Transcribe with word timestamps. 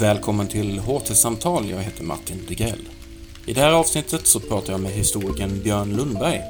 Välkommen 0.00 0.48
till 0.48 0.78
HT-samtal, 0.78 1.70
jag 1.70 1.78
heter 1.78 2.04
Martin 2.04 2.38
Degrell. 2.48 2.88
I 3.46 3.52
det 3.52 3.60
här 3.60 3.72
avsnittet 3.72 4.26
så 4.26 4.40
pratar 4.40 4.72
jag 4.72 4.80
med 4.80 4.90
historikern 4.90 5.62
Björn 5.62 5.96
Lundberg 5.96 6.40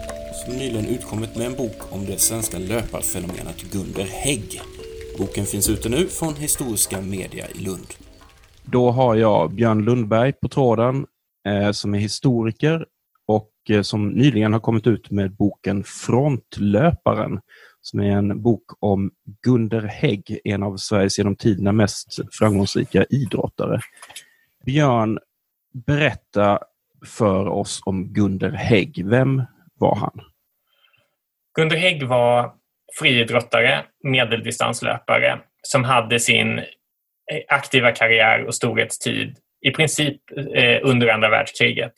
som 0.45 0.54
nyligen 0.54 0.87
utkommit 0.87 1.37
med 1.37 1.46
en 1.46 1.56
bok 1.56 1.92
om 1.92 2.04
det 2.06 2.18
svenska 2.18 2.58
löparfenomenet 2.58 3.62
Gunder 3.72 4.04
Hägg. 4.04 4.60
Boken 5.18 5.46
finns 5.46 5.70
ute 5.70 5.88
nu 5.88 6.06
från 6.06 6.34
Historiska 6.34 7.00
Media 7.00 7.46
i 7.54 7.58
Lund. 7.58 7.87
Då 8.65 8.90
har 8.90 9.15
jag 9.15 9.54
Björn 9.54 9.85
Lundberg 9.85 10.33
på 10.33 10.49
tråden 10.49 11.06
eh, 11.49 11.71
som 11.71 11.95
är 11.95 11.99
historiker 11.99 12.87
och 13.27 13.51
eh, 13.71 13.83
som 13.83 14.09
nyligen 14.09 14.53
har 14.53 14.61
kommit 14.61 14.87
ut 14.87 15.11
med 15.11 15.37
boken 15.37 15.85
Frontlöparen 15.85 17.41
som 17.83 18.01
är 18.01 18.10
en 18.10 18.42
bok 18.42 18.64
om 18.80 19.10
Gunder 19.42 19.82
Hägg, 19.82 20.41
en 20.45 20.62
av 20.62 20.77
Sveriges 20.77 21.19
genom 21.19 21.37
tiderna 21.37 21.73
mest 21.73 22.19
framgångsrika 22.38 23.05
idrottare. 23.05 23.80
Björn, 24.66 25.18
berätta 25.86 26.58
för 27.06 27.48
oss 27.48 27.82
om 27.84 28.12
Gunder 28.12 28.50
Hägg. 28.50 29.06
Vem 29.06 29.42
var 29.74 29.96
han? 29.96 30.20
Gunder 31.55 31.77
Hägg 31.77 32.02
var 32.06 32.52
friidrottare, 32.98 33.84
medeldistanslöpare 34.02 35.41
som 35.62 35.84
hade 35.84 36.20
sin 36.20 36.60
aktiva 37.48 37.92
karriär 37.92 38.44
och 38.44 38.55
storhetstid 38.55 39.36
i 39.62 39.70
princip 39.70 40.16
eh, 40.54 40.78
under 40.82 41.08
andra 41.08 41.30
världskriget. 41.30 41.92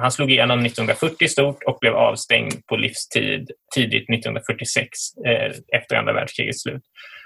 Han 0.00 0.12
slog 0.12 0.30
igenom 0.30 0.58
1940 0.58 1.28
stort 1.28 1.62
och 1.62 1.78
blev 1.80 1.94
avstängd 1.94 2.66
på 2.66 2.76
livstid 2.76 3.50
tidigt 3.74 4.10
1946 4.10 4.88
eh, 5.26 5.52
efter 5.76 5.96
andra 5.96 6.12
världskrigets 6.12 6.62
slut. 6.62 6.82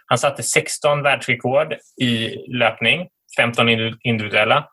Han 0.07 0.19
satte 0.19 0.43
16 0.43 1.03
världsrekord 1.03 1.75
i 2.03 2.37
löpning, 2.59 3.09
15 3.37 3.69
individuella 4.03 4.69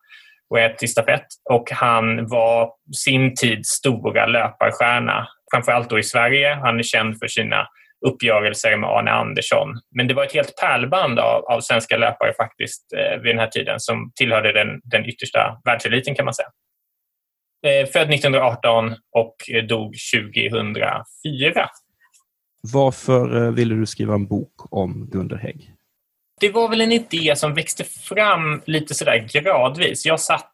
och 0.49 0.59
ett 0.59 0.83
i 0.83 0.87
stafett. 0.87 1.25
Och 1.49 1.71
han 1.71 2.27
var 2.27 2.71
sin 2.95 3.35
tids 3.35 3.69
stora 3.69 4.25
löparstjärna, 4.25 5.27
framförallt 5.53 5.89
då 5.89 5.99
i 5.99 6.03
Sverige. 6.03 6.55
Han 6.55 6.79
är 6.79 6.83
känd 6.83 7.19
för 7.19 7.27
sina 7.27 7.67
uppgörelser 8.08 8.78
med 8.78 8.89
Arne 8.89 9.11
Andersson. 9.11 9.67
Men 9.95 10.08
det 10.08 10.14
var 10.14 10.23
ett 10.23 10.33
helt 10.33 10.55
pärlband 10.61 11.19
av, 11.19 11.45
av 11.45 11.61
svenska 11.61 11.97
löpare 11.97 12.33
faktiskt 12.33 12.94
eh, 12.94 13.22
vid 13.22 13.31
den 13.31 13.39
här 13.39 13.47
tiden 13.47 13.80
som 13.80 14.11
tillhörde 14.16 14.53
den, 14.53 14.67
den 14.83 15.06
yttersta 15.06 15.61
världseliten 15.66 16.16
kan 16.16 16.25
man 16.25 16.33
säga. 16.33 16.50
Eh, 17.67 17.88
född 17.88 18.14
1918 18.14 18.95
och 19.16 19.36
dog 19.67 19.95
2004. 20.33 21.69
Varför 22.73 23.45
eh, 23.45 23.52
ville 23.52 23.75
du 23.75 23.86
skriva 23.86 24.13
en 24.13 24.28
bok 24.28 24.53
om 24.72 25.09
Gunder 25.11 25.38
Hägg? 25.38 25.73
Det 26.39 26.50
var 26.50 26.69
väl 26.69 26.81
en 26.81 26.91
idé 26.91 27.36
som 27.36 27.53
växte 27.53 27.84
fram 27.84 28.61
lite 28.66 28.94
sådär 28.94 29.28
gradvis. 29.34 30.06
Jag 30.06 30.19
satt 30.19 30.53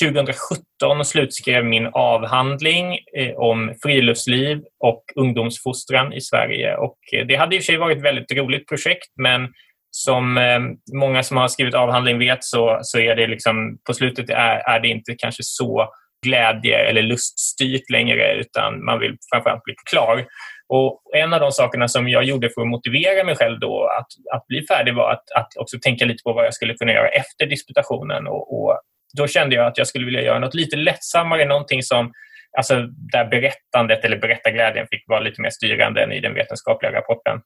2017 0.00 1.04
slutskrev 1.04 1.64
min 1.64 1.86
avhandling 1.92 2.98
eh, 3.16 3.34
om 3.36 3.74
friluftsliv 3.82 4.62
och 4.84 5.04
ungdomsfostran 5.16 6.12
i 6.12 6.20
Sverige. 6.20 6.76
Och 6.76 6.98
eh, 7.12 7.26
det 7.26 7.36
hade 7.36 7.56
i 7.56 7.58
och 7.58 7.62
för 7.62 7.66
sig 7.66 7.76
varit 7.76 7.96
ett 7.98 8.04
väldigt 8.04 8.32
roligt 8.32 8.68
projekt 8.68 9.08
men 9.22 9.48
som 9.90 10.38
eh, 10.38 10.60
många 10.94 11.22
som 11.22 11.36
har 11.36 11.48
skrivit 11.48 11.74
avhandling 11.74 12.18
vet 12.18 12.44
så, 12.44 12.78
så 12.82 12.98
är 12.98 13.16
det 13.16 13.26
liksom, 13.26 13.78
på 13.86 13.94
slutet 13.94 14.30
är, 14.30 14.56
är 14.68 14.80
det 14.80 14.88
inte 14.88 15.14
kanske 15.18 15.42
så 15.42 15.88
glädje 16.26 16.78
eller 16.78 17.02
luststyrt 17.02 17.90
längre 17.90 18.34
utan 18.34 18.84
man 18.84 18.98
vill 18.98 19.16
framförallt 19.32 19.64
bli 19.64 19.74
klar. 19.90 20.26
Och 20.68 21.02
en 21.14 21.32
av 21.32 21.40
de 21.40 21.52
sakerna 21.52 21.88
som 21.88 22.08
jag 22.08 22.24
gjorde 22.24 22.50
för 22.50 22.60
att 22.60 22.68
motivera 22.68 23.24
mig 23.24 23.36
själv 23.36 23.60
då 23.60 23.84
att, 23.98 24.36
att 24.36 24.46
bli 24.46 24.66
färdig 24.66 24.94
var 24.94 25.12
att, 25.12 25.30
att 25.34 25.56
också 25.56 25.78
tänka 25.82 26.04
lite 26.04 26.22
på 26.22 26.32
vad 26.32 26.46
jag 26.46 26.54
skulle 26.54 26.74
kunna 26.74 26.92
göra 26.92 27.08
efter 27.08 27.46
disputationen. 27.46 28.26
Och, 28.26 28.62
och 28.62 28.80
då 29.16 29.26
kände 29.26 29.56
jag 29.56 29.66
att 29.66 29.78
jag 29.78 29.86
skulle 29.86 30.04
vilja 30.04 30.22
göra 30.22 30.38
något 30.38 30.54
lite 30.54 30.76
lättsammare, 30.76 31.44
någonting 31.44 31.82
som 31.82 32.12
alltså 32.56 32.86
där 33.12 33.24
berättandet 33.24 34.04
eller 34.04 34.16
berättarglädjen 34.16 34.86
fick 34.90 35.08
vara 35.08 35.20
lite 35.20 35.40
mer 35.42 35.50
styrande 35.50 36.02
än 36.02 36.12
i 36.12 36.20
den 36.20 36.34
vetenskapliga 36.34 36.92
rapporten. 36.92 37.40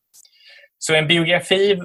Så 0.79 0.95
en 0.95 1.07
biografi 1.07 1.81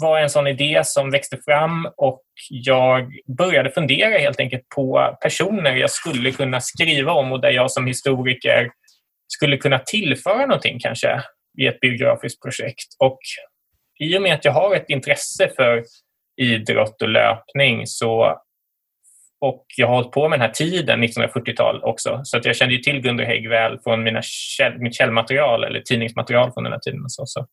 var 0.00 0.20
en 0.20 0.30
sån 0.30 0.46
idé 0.46 0.82
som 0.84 1.10
växte 1.10 1.36
fram 1.44 1.88
och 1.96 2.22
jag 2.48 3.12
började 3.38 3.70
fundera 3.70 4.18
helt 4.18 4.40
enkelt 4.40 4.68
på 4.74 5.16
personer 5.22 5.76
jag 5.76 5.90
skulle 5.90 6.32
kunna 6.32 6.60
skriva 6.60 7.12
om 7.12 7.32
och 7.32 7.40
där 7.40 7.50
jag 7.50 7.70
som 7.70 7.86
historiker 7.86 8.70
skulle 9.28 9.56
kunna 9.56 9.78
tillföra 9.78 10.46
någonting 10.46 10.78
kanske 10.78 11.22
i 11.58 11.66
ett 11.66 11.80
biografiskt 11.80 12.42
projekt. 12.42 12.86
Och 12.98 13.18
i 14.00 14.18
och 14.18 14.22
med 14.22 14.34
att 14.34 14.44
jag 14.44 14.52
har 14.52 14.76
ett 14.76 14.90
intresse 14.90 15.50
för 15.56 15.82
idrott 16.40 17.02
och 17.02 17.08
löpning 17.08 17.86
så 17.86 18.42
och 19.42 19.66
jag 19.76 19.86
har 19.86 19.94
hållit 19.94 20.10
på 20.10 20.28
med 20.28 20.38
den 20.38 20.46
här 20.46 20.54
tiden, 20.54 21.00
liksom 21.00 21.22
1940-tal 21.22 21.82
också, 21.82 22.20
så 22.24 22.36
att 22.36 22.44
jag 22.44 22.56
kände 22.56 22.82
till 22.82 23.00
Gunder 23.00 23.24
Hägg 23.24 23.48
väl 23.48 23.78
från 23.84 24.02
mina 24.02 24.20
käll, 24.22 24.78
mitt 24.78 24.94
källmaterial 24.94 25.64
eller 25.64 25.80
tidningsmaterial 25.80 26.52
från 26.52 26.64
den 26.64 26.72
här 26.72 26.80
tiden. 26.80 27.04
Och 27.04 27.12
så, 27.12 27.26
så 27.26 27.46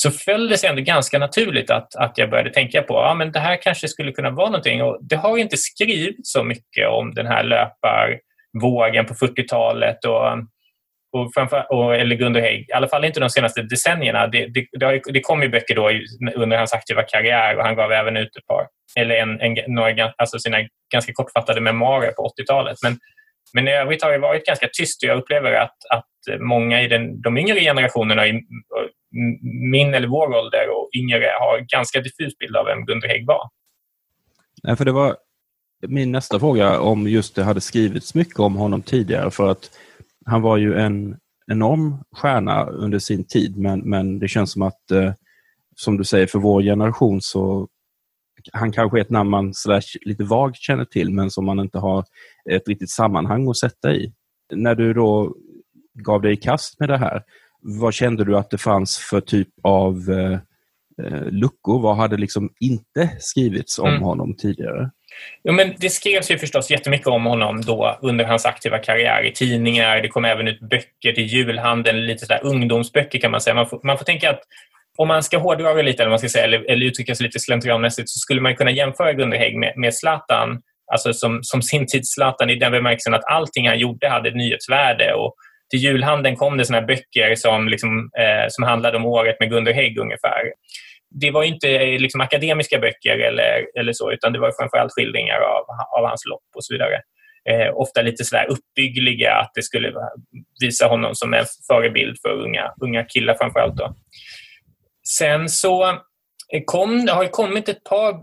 så 0.00 0.10
föll 0.10 0.48
det 0.48 0.58
sig 0.58 0.70
ändå 0.70 0.82
ganska 0.82 1.18
naturligt 1.18 1.70
att, 1.70 1.96
att 1.96 2.18
jag 2.18 2.30
började 2.30 2.50
tänka 2.50 2.82
på 2.82 3.00
att 3.00 3.18
ja, 3.18 3.24
det 3.24 3.38
här 3.38 3.62
kanske 3.62 3.88
skulle 3.88 4.12
kunna 4.12 4.30
vara 4.30 4.46
någonting. 4.46 4.82
Och 4.82 4.98
det 5.00 5.16
har 5.16 5.38
inte 5.38 5.56
skrivits 5.56 6.32
så 6.32 6.44
mycket 6.44 6.88
om 6.88 7.14
den 7.14 7.26
här 7.26 7.44
löparvågen 7.44 9.06
på 9.06 9.14
40-talet 9.14 10.04
och, 10.04 10.32
och, 11.12 11.30
framför, 11.34 11.72
och, 11.72 11.94
eller 11.94 12.16
Gunder 12.16 12.40
Hägg, 12.40 12.68
i 12.68 12.72
alla 12.72 12.88
fall 12.88 13.04
inte 13.04 13.20
de 13.20 13.30
senaste 13.30 13.62
decennierna. 13.62 14.26
Det, 14.26 14.46
det, 14.46 14.66
det, 14.72 14.86
har, 14.86 15.12
det 15.12 15.20
kom 15.20 15.42
ju 15.42 15.48
böcker 15.48 15.74
då 15.74 15.90
under 16.34 16.56
hans 16.56 16.72
aktiva 16.72 17.02
karriär 17.02 17.56
och 17.56 17.64
han 17.64 17.76
gav 17.76 17.92
även 17.92 18.16
ut 18.16 18.36
ett 18.36 18.46
par, 18.46 18.66
eller 18.98 19.14
en, 19.14 19.40
en, 19.40 19.56
några, 19.74 20.12
alltså 20.16 20.38
sina 20.38 20.58
ganska 20.92 21.12
kortfattade 21.12 21.60
memoarer 21.60 22.12
på 22.12 22.32
80-talet. 22.38 22.76
Men, 22.82 22.98
men 23.54 23.68
i 23.68 23.72
övrigt 23.72 24.02
har 24.02 24.12
det 24.12 24.18
varit 24.18 24.46
ganska 24.46 24.68
tyst 24.72 25.02
och 25.02 25.08
jag 25.08 25.18
upplever 25.18 25.52
att, 25.52 25.76
att 25.94 26.40
många 26.40 26.82
i 26.82 26.88
den, 26.88 27.20
de 27.20 27.38
yngre 27.38 27.60
generationerna, 27.60 28.26
i 28.26 28.42
min 29.70 29.94
eller 29.94 30.08
vår 30.08 30.34
ålder 30.36 30.68
och 30.70 30.90
yngre 30.96 31.30
har 31.40 31.58
ganska 31.60 32.00
diffus 32.00 32.38
bild 32.38 32.56
av 32.56 32.66
vem 32.66 32.86
Gunder 32.86 33.08
Hägg 33.08 33.26
var. 33.26 33.48
Nej, 34.62 34.76
för 34.76 34.84
det 34.84 34.92
var 34.92 35.16
min 35.88 36.12
nästa 36.12 36.38
fråga 36.38 36.80
om 36.80 37.08
just 37.08 37.34
det 37.34 37.42
hade 37.42 37.60
skrivits 37.60 38.14
mycket 38.14 38.38
om 38.38 38.56
honom 38.56 38.82
tidigare 38.82 39.30
för 39.30 39.48
att 39.48 39.70
han 40.28 40.42
var 40.42 40.56
ju 40.56 40.74
en 40.74 41.16
enorm 41.46 41.96
stjärna 42.12 42.64
under 42.64 42.98
sin 42.98 43.24
tid 43.24 43.56
men, 43.56 43.80
men 43.80 44.18
det 44.18 44.28
känns 44.28 44.52
som 44.52 44.62
att 44.62 44.90
eh, 44.90 45.12
som 45.76 45.96
du 45.96 46.04
säger 46.04 46.26
för 46.26 46.38
vår 46.38 46.62
generation 46.62 47.20
så 47.20 47.68
han 48.52 48.72
kanske 48.72 48.98
är 48.98 49.02
ett 49.02 49.10
namn 49.10 49.30
man 49.30 49.52
lite 50.00 50.24
vagt 50.24 50.56
känner 50.56 50.84
till 50.84 51.10
men 51.10 51.30
som 51.30 51.44
man 51.44 51.60
inte 51.60 51.78
har 51.78 52.04
ett 52.50 52.68
riktigt 52.68 52.90
sammanhang 52.90 53.48
att 53.48 53.56
sätta 53.56 53.94
i. 53.94 54.12
När 54.52 54.74
du 54.74 54.94
då 54.94 55.34
gav 55.94 56.22
dig 56.22 56.32
i 56.32 56.36
kast 56.36 56.80
med 56.80 56.88
det 56.88 56.98
här, 56.98 57.22
vad 57.60 57.94
kände 57.94 58.24
du 58.24 58.36
att 58.36 58.50
det 58.50 58.58
fanns 58.58 58.98
för 58.98 59.20
typ 59.20 59.48
av 59.62 60.10
eh, 60.10 60.38
eh, 61.04 61.26
luckor? 61.30 61.80
Vad 61.80 61.96
hade 61.96 62.16
liksom 62.16 62.50
inte 62.60 63.16
skrivits 63.18 63.78
om 63.78 63.88
mm. 63.88 64.02
honom 64.02 64.34
tidigare? 64.36 64.90
Ja, 65.42 65.52
men 65.52 65.74
det 65.78 65.90
skrevs 65.90 66.30
ju 66.30 66.38
förstås 66.38 66.70
jättemycket 66.70 67.06
om 67.06 67.26
honom 67.26 67.60
då 67.60 67.98
under 68.02 68.24
hans 68.24 68.46
aktiva 68.46 68.78
karriär 68.78 69.22
i 69.22 69.32
tidningar. 69.32 70.00
Det 70.00 70.08
kom 70.08 70.24
även 70.24 70.48
ut 70.48 70.60
böcker 70.60 71.12
till 71.12 71.26
julhandeln, 71.26 72.06
lite 72.06 72.26
sådär 72.26 72.40
ungdomsböcker 72.42 73.18
kan 73.18 73.30
man 73.30 73.40
säga. 73.40 73.54
Man 73.54 73.68
får, 73.68 73.80
man 73.82 73.98
får 73.98 74.04
tänka 74.04 74.30
att 74.30 74.40
om 74.98 75.08
man 75.08 75.22
ska 75.22 75.38
hårdra 75.38 75.74
det 75.74 75.82
lite 75.82 76.02
eller, 76.02 76.10
man 76.10 76.18
ska 76.18 76.28
säga, 76.28 76.44
eller, 76.44 76.70
eller 76.70 76.86
uttrycka 76.86 77.14
sig 77.14 77.24
lite 77.24 77.40
slentrianmässigt 77.40 78.08
så 78.08 78.18
skulle 78.18 78.40
man 78.40 78.56
kunna 78.56 78.70
jämföra 78.70 79.12
Gunder 79.12 79.38
Hägg 79.38 79.56
med, 79.56 79.72
med 79.76 79.94
Zlatan, 79.94 80.60
alltså 80.92 81.12
som, 81.12 81.38
som 81.42 81.62
sin 81.62 81.86
tids 81.86 82.14
Zlatan 82.14 82.50
i 82.50 82.54
den 82.54 82.72
bemärkelsen 82.72 83.14
att 83.14 83.30
allting 83.30 83.68
han 83.68 83.78
gjorde 83.78 84.08
hade 84.08 84.28
ett 84.28 84.34
nyhetsvärde 84.34 85.14
och 85.14 85.34
till 85.70 85.80
julhandeln 85.80 86.36
kom 86.36 86.56
det 86.56 86.64
såna 86.64 86.82
böcker 86.82 87.34
som, 87.34 87.68
liksom, 87.68 88.10
eh, 88.18 88.46
som 88.48 88.64
handlade 88.64 88.96
om 88.96 89.06
året 89.06 89.36
med 89.40 89.50
Gunder 89.50 89.72
Hägg 89.72 89.98
ungefär. 89.98 90.42
Det 91.10 91.30
var 91.30 91.42
inte 91.42 91.84
liksom, 91.84 92.20
akademiska 92.20 92.78
böcker 92.78 93.18
eller, 93.18 93.66
eller 93.78 93.92
så, 93.92 94.12
utan 94.12 94.32
det 94.32 94.38
var 94.38 94.52
framförallt 94.60 94.92
skildringar 94.92 95.40
av, 95.40 95.64
av 95.98 96.08
hans 96.08 96.26
lopp 96.26 96.46
och 96.54 96.64
så 96.64 96.74
vidare. 96.74 97.00
Eh, 97.50 97.72
ofta 97.74 98.02
lite 98.02 98.24
sådär 98.24 98.46
uppbyggliga, 98.50 99.34
att 99.34 99.50
det 99.54 99.62
skulle 99.62 99.92
visa 100.60 100.86
honom 100.86 101.14
som 101.14 101.34
en 101.34 101.44
förebild 101.66 102.16
för 102.22 102.30
unga, 102.30 102.72
unga 102.80 103.04
killar 103.04 103.34
framförallt. 103.34 103.76
Då. 103.76 103.94
Sen 105.08 105.48
så 105.48 105.88
eh, 106.52 106.62
kom, 106.64 107.06
det 107.06 107.12
har 107.12 107.26
kommit 107.26 107.68
ett 107.68 107.84
par 107.84 108.14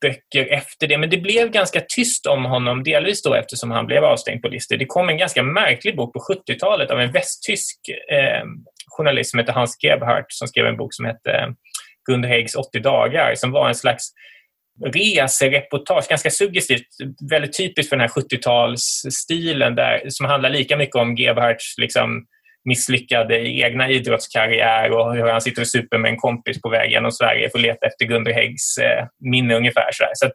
böcker 0.00 0.46
efter 0.52 0.86
det, 0.86 0.98
men 0.98 1.10
det 1.10 1.18
blev 1.18 1.50
ganska 1.50 1.80
tyst 1.88 2.26
om 2.26 2.44
honom, 2.44 2.84
delvis 2.84 3.22
då 3.22 3.34
eftersom 3.34 3.70
han 3.70 3.86
blev 3.86 4.04
avstängd 4.04 4.42
på 4.42 4.48
listor. 4.48 4.76
Det 4.76 4.86
kom 4.86 5.08
en 5.08 5.18
ganska 5.18 5.42
märklig 5.42 5.96
bok 5.96 6.12
på 6.12 6.18
70-talet 6.18 6.90
av 6.90 7.00
en 7.00 7.12
västtysk 7.12 7.78
eh, 8.10 8.44
journalist 8.86 9.30
som 9.30 9.40
heter 9.40 9.52
Hans 9.52 9.76
Gebhardt 9.84 10.32
som 10.32 10.48
skrev 10.48 10.66
en 10.66 10.76
bok 10.76 10.94
som 10.94 11.04
hette 11.04 11.54
Gunder 12.10 12.28
Häggs 12.28 12.54
80 12.54 12.80
dagar 12.80 13.34
som 13.34 13.50
var 13.52 13.68
en 13.68 13.74
slags 13.74 14.10
resereportage, 14.94 16.08
ganska 16.08 16.30
suggestivt, 16.30 16.86
väldigt 17.30 17.56
typiskt 17.56 17.88
för 17.88 17.96
den 17.96 18.08
här 18.08 18.22
70-talsstilen 18.22 20.00
som 20.08 20.26
handlar 20.26 20.50
lika 20.50 20.76
mycket 20.76 20.96
om 20.96 21.14
Gebhards 21.14 21.78
liksom, 21.78 22.26
misslyckade 22.64 23.48
egna 23.48 23.90
idrottskarriär 23.90 24.90
och 24.90 25.14
hur 25.14 25.28
han 25.28 25.40
sitter 25.40 25.62
och 25.62 25.68
super 25.68 25.98
med 25.98 26.10
en 26.10 26.16
kompis 26.16 26.62
på 26.62 26.68
väg 26.68 26.90
genom 26.90 27.12
Sverige 27.12 27.50
för 27.50 27.58
att 27.58 27.62
leta 27.62 27.86
efter 27.86 28.04
Gunder 28.04 28.32
Häggs 28.32 28.78
eh, 28.78 29.06
minne 29.30 29.54
ungefär. 29.54 29.88
Så, 29.92 30.04
så 30.14 30.30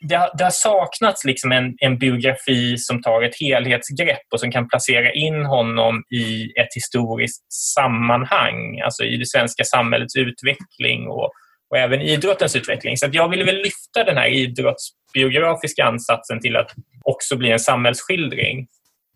det, 0.00 0.14
har, 0.14 0.30
det 0.38 0.44
har 0.44 0.50
saknats 0.50 1.24
liksom 1.24 1.52
en, 1.52 1.74
en 1.78 1.98
biografi 1.98 2.78
som 2.78 3.02
tar 3.02 3.22
ett 3.22 3.40
helhetsgrepp 3.40 4.26
och 4.32 4.40
som 4.40 4.50
kan 4.50 4.68
placera 4.68 5.12
in 5.12 5.44
honom 5.44 6.02
i 6.10 6.44
ett 6.60 6.74
historiskt 6.74 7.52
sammanhang, 7.52 8.80
alltså 8.80 9.04
i 9.04 9.16
det 9.16 9.26
svenska 9.26 9.64
samhällets 9.64 10.16
utveckling 10.16 11.08
och, 11.08 11.30
och 11.70 11.78
även 11.78 12.00
idrottens 12.00 12.56
utveckling. 12.56 12.96
Så 12.96 13.08
jag 13.12 13.28
ville 13.28 13.44
väl 13.44 13.56
lyfta 13.56 14.04
den 14.04 14.16
här 14.16 14.28
idrottsbiografiska 14.28 15.84
ansatsen 15.84 16.40
till 16.40 16.56
att 16.56 16.70
också 17.04 17.36
bli 17.36 17.50
en 17.50 17.60
samhällsskildring. 17.60 18.66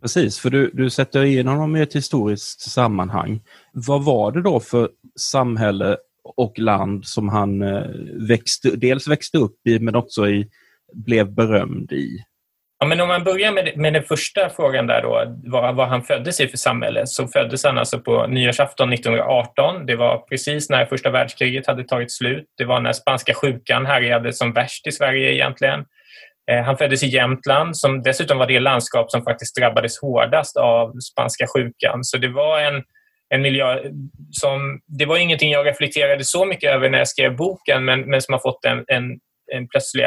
Precis, 0.02 0.38
för 0.38 0.50
du, 0.50 0.70
du 0.74 0.90
sätter 0.90 1.24
in 1.24 1.46
honom 1.46 1.76
i 1.76 1.82
ett 1.82 1.96
historiskt 1.96 2.60
sammanhang. 2.60 3.40
Vad 3.72 4.04
var 4.04 4.32
det 4.32 4.42
då 4.42 4.60
för 4.60 4.88
samhälle 5.18 5.96
och 6.36 6.58
land 6.58 7.06
som 7.06 7.28
han 7.28 7.62
eh, 7.62 7.82
växte, 8.28 8.70
dels 8.70 9.08
växte 9.08 9.38
upp 9.38 9.66
i 9.66 9.78
men 9.78 9.96
också 9.96 10.28
i, 10.28 10.48
blev 10.92 11.34
berömd 11.34 11.92
i? 11.92 12.24
Ja, 12.82 12.86
men 12.86 13.00
om 13.00 13.08
man 13.08 13.24
börjar 13.24 13.52
med, 13.52 13.76
med 13.76 13.92
den 13.92 14.02
första 14.02 14.50
frågan 14.50 14.86
där 14.86 15.02
då, 15.02 15.36
vad, 15.44 15.74
vad 15.74 15.88
han 15.88 16.02
föddes 16.02 16.40
i 16.40 16.48
för 16.48 16.56
samhälle, 16.56 17.06
så 17.06 17.28
föddes 17.28 17.64
han 17.64 17.78
alltså 17.78 17.98
på 17.98 18.26
nyårsafton 18.26 18.92
1918. 18.92 19.86
Det 19.86 19.96
var 19.96 20.18
precis 20.18 20.70
när 20.70 20.86
första 20.86 21.10
världskriget 21.10 21.66
hade 21.66 21.84
tagit 21.84 22.12
slut. 22.12 22.44
Det 22.58 22.64
var 22.64 22.80
när 22.80 22.92
spanska 22.92 23.34
sjukan 23.34 23.86
härjade 23.86 24.32
som 24.32 24.52
värst 24.52 24.86
i 24.86 24.92
Sverige 24.92 25.32
egentligen. 25.32 25.84
Eh, 26.50 26.62
han 26.62 26.76
föddes 26.76 27.02
i 27.02 27.06
Jämtland 27.06 27.76
som 27.76 28.02
dessutom 28.02 28.38
var 28.38 28.46
det 28.46 28.60
landskap 28.60 29.10
som 29.10 29.22
faktiskt 29.22 29.56
drabbades 29.56 30.00
hårdast 30.00 30.56
av 30.56 30.92
spanska 31.12 31.46
sjukan. 31.46 32.04
Så 32.04 32.18
det 32.18 32.28
var 32.28 32.60
en, 32.60 32.82
en 33.34 33.42
miljö 33.42 33.78
som... 34.30 34.80
Det 34.86 35.06
var 35.06 35.16
ingenting 35.16 35.50
jag 35.50 35.66
reflekterade 35.66 36.24
så 36.24 36.44
mycket 36.44 36.70
över 36.70 36.90
när 36.90 36.98
jag 36.98 37.08
skrev 37.08 37.36
boken 37.36 37.84
men, 37.84 38.00
men 38.00 38.22
som 38.22 38.32
har 38.32 38.40
fått 38.40 38.64
en, 38.64 38.84
en, 38.88 39.18
en 39.52 39.68
plötslig 39.68 40.04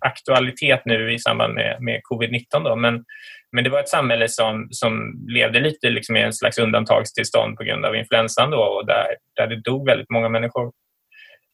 aktualitet 0.00 0.82
nu 0.84 1.12
i 1.12 1.18
samband 1.18 1.54
med, 1.54 1.82
med 1.82 2.00
covid-19. 2.10 2.64
Då. 2.64 2.76
Men, 2.76 3.04
men 3.52 3.64
det 3.64 3.70
var 3.70 3.80
ett 3.80 3.88
samhälle 3.88 4.28
som, 4.28 4.68
som 4.70 5.24
levde 5.28 5.60
lite 5.60 5.90
liksom 5.90 6.16
i 6.16 6.22
en 6.22 6.32
slags 6.32 6.58
undantagstillstånd 6.58 7.56
på 7.56 7.64
grund 7.64 7.84
av 7.84 7.96
influensan 7.96 8.50
då, 8.50 8.58
och 8.58 8.86
där, 8.86 9.06
där 9.36 9.46
det 9.46 9.60
dog 9.60 9.86
väldigt 9.86 10.10
många 10.10 10.28
människor. 10.28 10.72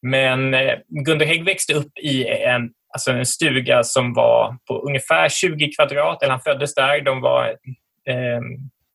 Men 0.03 0.55
eh, 0.55 0.75
Gunder 0.89 1.27
Hägg 1.27 1.45
växte 1.45 1.75
upp 1.75 1.99
i 2.03 2.27
en 2.29 2.71
alltså 2.97 3.11
en 3.11 3.27
stuga 3.27 3.83
som 3.83 4.15
var 4.15 4.57
på 4.69 4.79
ungefär 4.79 5.29
20 5.29 5.73
kvadrat. 5.73 6.23
Eller 6.23 6.31
han 6.31 6.41
föddes 6.41 6.75
där. 6.75 7.01
De 7.01 7.21
var 7.21 7.47
eh, 8.09 8.41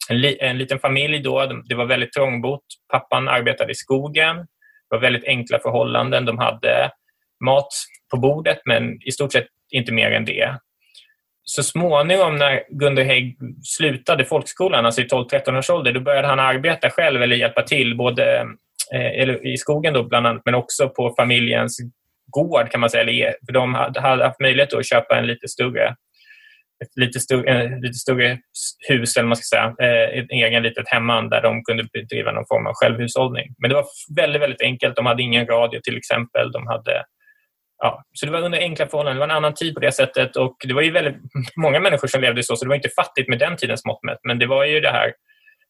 en, 0.10 0.22
li, 0.22 0.38
en, 0.40 0.58
liten 0.58 0.80
familj 0.80 1.20
då. 1.20 1.46
De, 1.46 1.64
det 1.66 1.76
var 1.76 1.86
väldigt 1.86 2.14
trångbott. 2.14 2.66
Pappan 2.92 3.28
arbetade 3.28 3.72
i 3.72 3.76
skogen. 3.76 4.38
Det 4.38 4.96
var 4.96 5.00
väldigt 5.00 5.26
enkla 5.26 5.60
förhållanden. 5.60 6.26
De 6.26 6.38
hade 6.38 6.92
mat 7.46 7.68
på 8.12 8.18
bordet, 8.18 8.60
men 8.66 9.02
i 9.08 9.12
stort 9.12 9.32
sett 9.32 9.48
inte 9.72 9.92
mer 9.92 10.12
än 10.12 10.26
det. 10.26 10.56
Så 11.44 11.64
småningom 11.64 12.38
när 12.38 12.64
Gunder 12.70 13.04
Hägg 13.04 13.38
slutade 13.64 14.26
folkskolan, 14.26 14.86
alltså 14.86 15.02
i 15.02 15.06
12-13 15.06 15.58
års 15.58 15.70
ålder, 15.70 15.94
då 15.94 16.00
började 16.00 16.28
han 16.28 16.40
arbeta 16.40 16.90
själv 16.90 17.22
eller 17.22 17.36
hjälpa 17.36 17.62
till, 17.62 17.98
både 17.98 18.40
eh, 18.94 19.22
eller 19.22 19.48
i 19.48 19.58
skogen 19.58 19.94
då 19.94 20.04
bland 20.04 20.28
annat, 20.28 20.42
men 20.46 20.56
också 20.56 20.90
på 20.90 21.14
familjens 21.20 21.78
gård 22.28 22.70
kan 22.70 22.82
man 22.82 22.90
säga. 22.90 23.30
E- 23.30 23.36
för 23.46 23.54
de 23.54 23.74
hade 23.74 24.02
haft 24.02 24.40
möjlighet 24.40 24.74
att 24.74 24.86
köpa 24.86 25.18
en 25.18 25.28
lite 25.28 25.48
större 25.48 25.96
ett 26.82 26.98
lite 26.98 27.20
större, 27.20 27.64
en 27.64 27.82
lite 27.82 27.94
större 27.94 28.40
hus, 28.90 29.18
eller 29.18 29.28
man 29.28 29.36
ska 29.36 29.56
säga, 29.56 29.76
eh, 29.80 30.20
ett 30.20 30.32
egen 30.32 30.64
litet 30.64 30.88
hemman 30.88 31.30
där 31.30 31.42
de 31.42 31.64
kunde 31.64 31.84
bedriva 31.94 32.32
någon 32.32 32.46
form 32.48 32.68
av 32.68 32.74
självhushållning. 32.76 33.48
Men 33.58 33.70
det 33.70 33.76
var 33.76 33.86
väldigt, 34.16 34.42
väldigt 34.42 34.62
enkelt. 34.62 34.96
De 34.96 35.06
hade 35.06 35.24
ingen 35.24 35.48
radio 35.48 35.80
till 35.84 35.98
exempel. 35.98 36.52
De 36.52 36.68
hade, 36.68 37.04
ja, 37.82 38.04
så 38.14 38.26
det 38.26 38.32
var 38.32 38.42
under 38.42 38.60
enkla 38.60 38.88
förhållanden. 38.88 39.16
Det 39.16 39.20
var 39.20 39.34
en 39.34 39.38
annan 39.38 39.54
tid 39.54 39.74
på 39.74 39.80
det 39.80 39.92
sättet 39.92 40.36
och 40.36 40.56
det 40.68 40.74
var 40.74 40.82
ju 40.82 40.92
väldigt 40.92 41.16
många 41.56 41.80
människor 41.80 42.08
som 42.08 42.22
levde 42.22 42.44
så, 42.44 42.56
så 42.56 42.66
det 42.66 42.70
var 42.70 42.76
inte 42.76 42.90
fattigt 42.90 43.30
med 43.30 43.40
den 43.40 43.58
tidens 43.58 43.86
mått 43.86 44.04
mätt. 44.04 44.20
Men 44.24 44.40
det 44.40 44.46
var 44.46 44.66
ju 44.66 44.80
det 44.80 44.92
här 44.92 45.14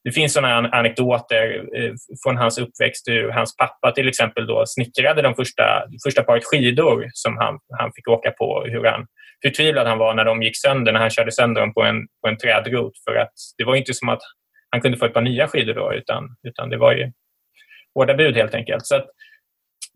det 0.04 0.12
finns 0.12 0.32
sådana 0.32 0.68
anekdoter 0.68 1.64
eh, 1.76 1.92
från 2.24 2.36
hans 2.36 2.58
uppväxt 2.58 3.08
hur 3.08 3.30
hans 3.30 3.56
pappa 3.56 3.92
till 3.92 4.08
exempel 4.08 4.46
då 4.46 4.66
snickrade 4.66 5.22
de 5.22 5.34
första, 5.34 5.82
första 6.06 6.22
paret 6.22 6.44
skidor 6.44 7.10
som 7.12 7.36
han, 7.36 7.58
han 7.78 7.92
fick 7.96 8.08
åka 8.08 8.30
på. 8.30 8.64
Hur 8.68 8.84
han, 8.84 9.06
förtvivlad 9.42 9.86
han 9.86 9.98
var 9.98 10.14
när 10.14 10.24
de 10.24 10.42
gick 10.42 10.56
sönder, 10.56 10.92
när 10.92 11.00
han 11.00 11.10
körde 11.10 11.32
sönder 11.32 11.60
dem 11.60 11.74
på 11.74 11.82
en, 11.82 12.06
på 12.22 12.28
en 12.28 12.36
trädrot. 12.36 12.92
För 13.04 13.16
att 13.16 13.32
det 13.58 13.64
var 13.64 13.76
inte 13.76 13.94
som 13.94 14.08
att 14.08 14.22
han 14.70 14.80
kunde 14.80 14.98
få 14.98 15.04
ett 15.04 15.14
par 15.14 15.22
nya 15.22 15.48
skidor 15.48 15.74
då, 15.74 15.94
utan, 15.94 16.28
utan 16.48 16.70
det 16.70 16.76
var 16.76 16.92
ju 16.92 17.12
hårda 17.94 18.14
bud 18.14 18.36
helt 18.36 18.54
enkelt. 18.54 18.86
Så 18.86 18.96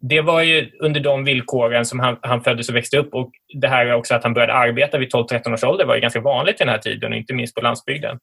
det 0.01 0.21
var 0.21 0.43
ju 0.43 0.71
under 0.81 1.01
de 1.01 1.25
villkoren 1.25 1.85
som 1.85 2.01
han, 2.01 2.19
han 2.23 2.43
föddes 2.43 2.69
och 2.69 2.77
växte 2.77 2.99
upp. 2.99 3.15
Och 3.15 3.31
det 3.61 3.69
här 3.69 3.93
också 3.93 4.15
att 4.15 4.23
han 4.23 4.35
började 4.35 4.53
arbeta 4.55 4.99
vid 4.99 5.13
12-13 5.13 5.53
års 5.53 5.65
ålder 5.65 5.85
var 5.85 5.95
ju 5.95 6.01
ganska 6.01 6.21
vanligt 6.21 6.55
i 6.55 6.65
den 6.65 6.69
här 6.69 6.79
tiden, 6.79 7.13
inte 7.13 7.35
minst 7.35 7.55
på 7.55 7.61
landsbygden 7.61 8.19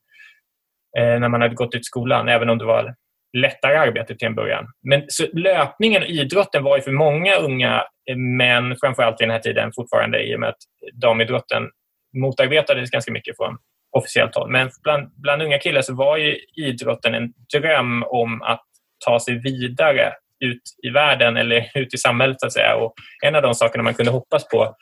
eh, 0.97 1.19
när 1.19 1.29
man 1.29 1.41
hade 1.41 1.55
gått 1.55 1.75
ut 1.75 1.85
skolan, 1.85 2.29
även 2.29 2.49
om 2.49 2.57
det 2.57 2.65
var 2.65 2.95
lättare 3.37 3.75
arbete 3.75 4.15
till 4.15 4.27
en 4.27 4.35
början. 4.35 4.65
Men 4.83 5.03
så 5.07 5.25
löpningen 5.33 6.03
och 6.03 6.09
idrotten 6.09 6.63
var 6.63 6.77
ju 6.77 6.83
för 6.83 6.91
många 6.91 7.35
unga 7.35 7.83
eh, 8.09 8.17
män, 8.17 8.75
framförallt 8.81 9.21
i 9.21 9.23
den 9.23 9.31
här 9.31 9.39
tiden 9.39 9.71
fortfarande 9.75 10.23
i 10.23 10.35
och 10.35 10.39
med 10.39 10.49
att 10.49 10.57
damidrotten 10.93 11.69
motarbetades 12.17 12.91
ganska 12.91 13.11
mycket 13.11 13.37
från 13.37 13.57
officiellt 13.97 14.35
håll. 14.35 14.51
Men 14.51 14.69
bland, 14.83 15.11
bland 15.21 15.41
unga 15.41 15.57
killar 15.57 15.81
så 15.81 15.95
var 15.95 16.17
ju 16.17 16.37
idrotten 16.55 17.13
en 17.13 17.33
dröm 17.53 18.03
om 18.03 18.41
att 18.41 18.63
ta 19.05 19.19
sig 19.19 19.39
vidare 19.39 20.13
ut 20.39 20.61
i 20.83 20.89
världen 20.89 21.37
eller 21.37 21.71
ut 21.73 21.93
i 21.93 21.97
samhället 21.97 22.39
så 22.39 22.45
att 22.45 22.53
säga. 22.53 22.75
Och 22.75 22.93
en 23.25 23.35
av 23.35 23.41
de 23.41 23.55
sakerna 23.55 23.83
man 23.83 23.93
kunde 23.93 24.11
hoppas 24.11 24.47
på 24.47 24.75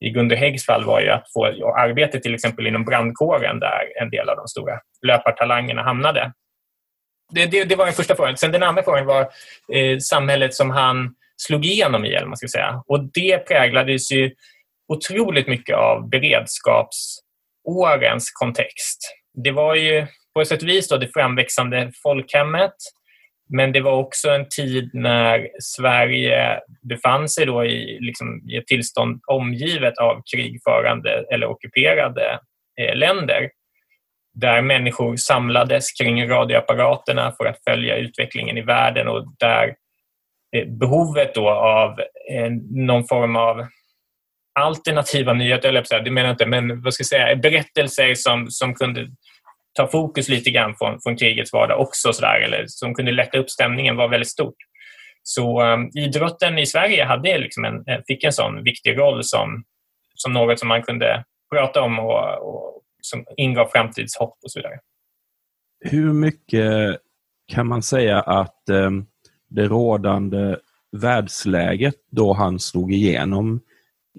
i 0.00 0.10
Gunder 0.10 0.36
Häggs 0.36 0.66
fall 0.66 0.84
var 0.84 1.00
ju 1.00 1.10
att 1.10 1.32
få 1.32 1.46
arbete 1.78 2.20
till 2.20 2.34
exempel 2.34 2.66
inom 2.66 2.84
brandkåren 2.84 3.60
där 3.60 4.02
en 4.02 4.10
del 4.10 4.28
av 4.28 4.36
de 4.36 4.48
stora 4.48 4.80
löpartalangerna 5.06 5.82
hamnade. 5.82 6.32
Det, 7.32 7.46
det, 7.46 7.64
det 7.64 7.76
var 7.76 7.84
den 7.84 7.94
första 7.94 8.16
frågan. 8.16 8.36
Sen 8.36 8.52
den 8.52 8.62
andra 8.62 8.82
frågan 8.82 9.06
var 9.06 9.20
eh, 9.72 9.98
samhället 9.98 10.54
som 10.54 10.70
han 10.70 11.14
slog 11.36 11.64
igenom 11.64 12.04
i, 12.04 12.14
eller 12.14 12.26
man 12.26 12.36
ska 12.36 12.48
säga. 12.48 12.82
Och 12.86 13.10
det 13.14 13.38
präglades 13.38 14.12
ju 14.12 14.30
otroligt 14.92 15.48
mycket 15.48 15.76
av 15.76 16.08
beredskapsårens 16.08 18.30
kontext. 18.30 19.14
Det 19.44 19.50
var 19.50 19.74
ju 19.74 20.06
på 20.34 20.40
ett 20.40 20.48
sätt 20.48 20.62
och 20.62 20.68
vis 20.68 20.88
då 20.88 20.96
det 20.96 21.08
framväxande 21.08 21.92
folkhemmet 22.02 22.74
men 23.48 23.72
det 23.72 23.80
var 23.80 23.92
också 23.92 24.30
en 24.30 24.48
tid 24.48 24.90
när 24.92 25.48
Sverige 25.62 26.60
befann 26.88 27.28
sig 27.28 27.46
då 27.46 27.64
i, 27.64 27.98
liksom, 28.00 28.50
i 28.50 28.56
ett 28.56 28.66
tillstånd 28.66 29.20
omgivet 29.26 29.98
av 29.98 30.22
krigförande 30.34 31.24
eller 31.32 31.46
ockuperade 31.46 32.38
eh, 32.80 32.96
länder 32.96 33.50
där 34.34 34.62
människor 34.62 35.16
samlades 35.16 35.92
kring 35.92 36.28
radioapparaterna 36.28 37.32
för 37.38 37.44
att 37.44 37.64
följa 37.68 37.96
utvecklingen 37.96 38.58
i 38.58 38.62
världen 38.62 39.08
och 39.08 39.26
där 39.38 39.74
eh, 40.56 40.68
behovet 40.68 41.34
då 41.34 41.50
av 41.50 42.00
eh, 42.30 42.50
någon 42.70 43.06
form 43.06 43.36
av 43.36 43.66
alternativa 44.58 45.32
nyheter, 45.32 45.68
eller 45.68 46.04
det 46.04 46.10
menar 46.10 46.28
jag 46.28 46.34
inte, 46.34 46.46
men 46.46 46.82
vad 46.82 46.94
ska 46.94 47.00
jag 47.00 47.06
säga, 47.06 47.36
berättelser 47.36 48.14
som, 48.14 48.50
som 48.50 48.74
kunde 48.74 49.08
ta 49.76 49.86
fokus 49.88 50.28
lite 50.28 50.50
grann 50.50 50.74
från, 50.78 51.00
från 51.00 51.16
krigets 51.16 51.52
vardag 51.52 51.80
också, 51.80 52.12
så 52.12 52.20
där, 52.20 52.40
eller 52.40 52.64
som 52.66 52.94
kunde 52.94 53.12
lätta 53.12 53.38
upp 53.38 53.50
stämningen, 53.50 53.96
var 53.96 54.08
väldigt 54.08 54.28
stort. 54.28 54.56
Så 55.22 55.62
um, 55.62 55.90
idrotten 55.94 56.58
i 56.58 56.66
Sverige 56.66 57.04
hade 57.04 57.38
liksom 57.38 57.64
en, 57.64 57.74
eh, 57.86 58.00
fick 58.06 58.24
en 58.24 58.32
sån 58.32 58.64
viktig 58.64 58.98
roll 58.98 59.24
som, 59.24 59.64
som 60.14 60.32
något 60.32 60.58
som 60.58 60.68
man 60.68 60.82
kunde 60.82 61.24
prata 61.54 61.82
om 61.82 61.98
och, 61.98 62.48
och 62.48 62.82
som 63.02 63.24
ingav 63.36 63.68
framtidshopp 63.72 64.38
och 64.44 64.50
så 64.50 64.58
vidare. 64.58 64.78
Hur 65.84 66.12
mycket 66.12 66.96
kan 67.52 67.66
man 67.66 67.82
säga 67.82 68.20
att 68.20 68.68
eh, 68.68 68.90
det 69.48 69.68
rådande 69.68 70.56
världsläget 70.92 71.94
då 72.10 72.32
han 72.32 72.58
slog 72.58 72.92
igenom, 72.92 73.60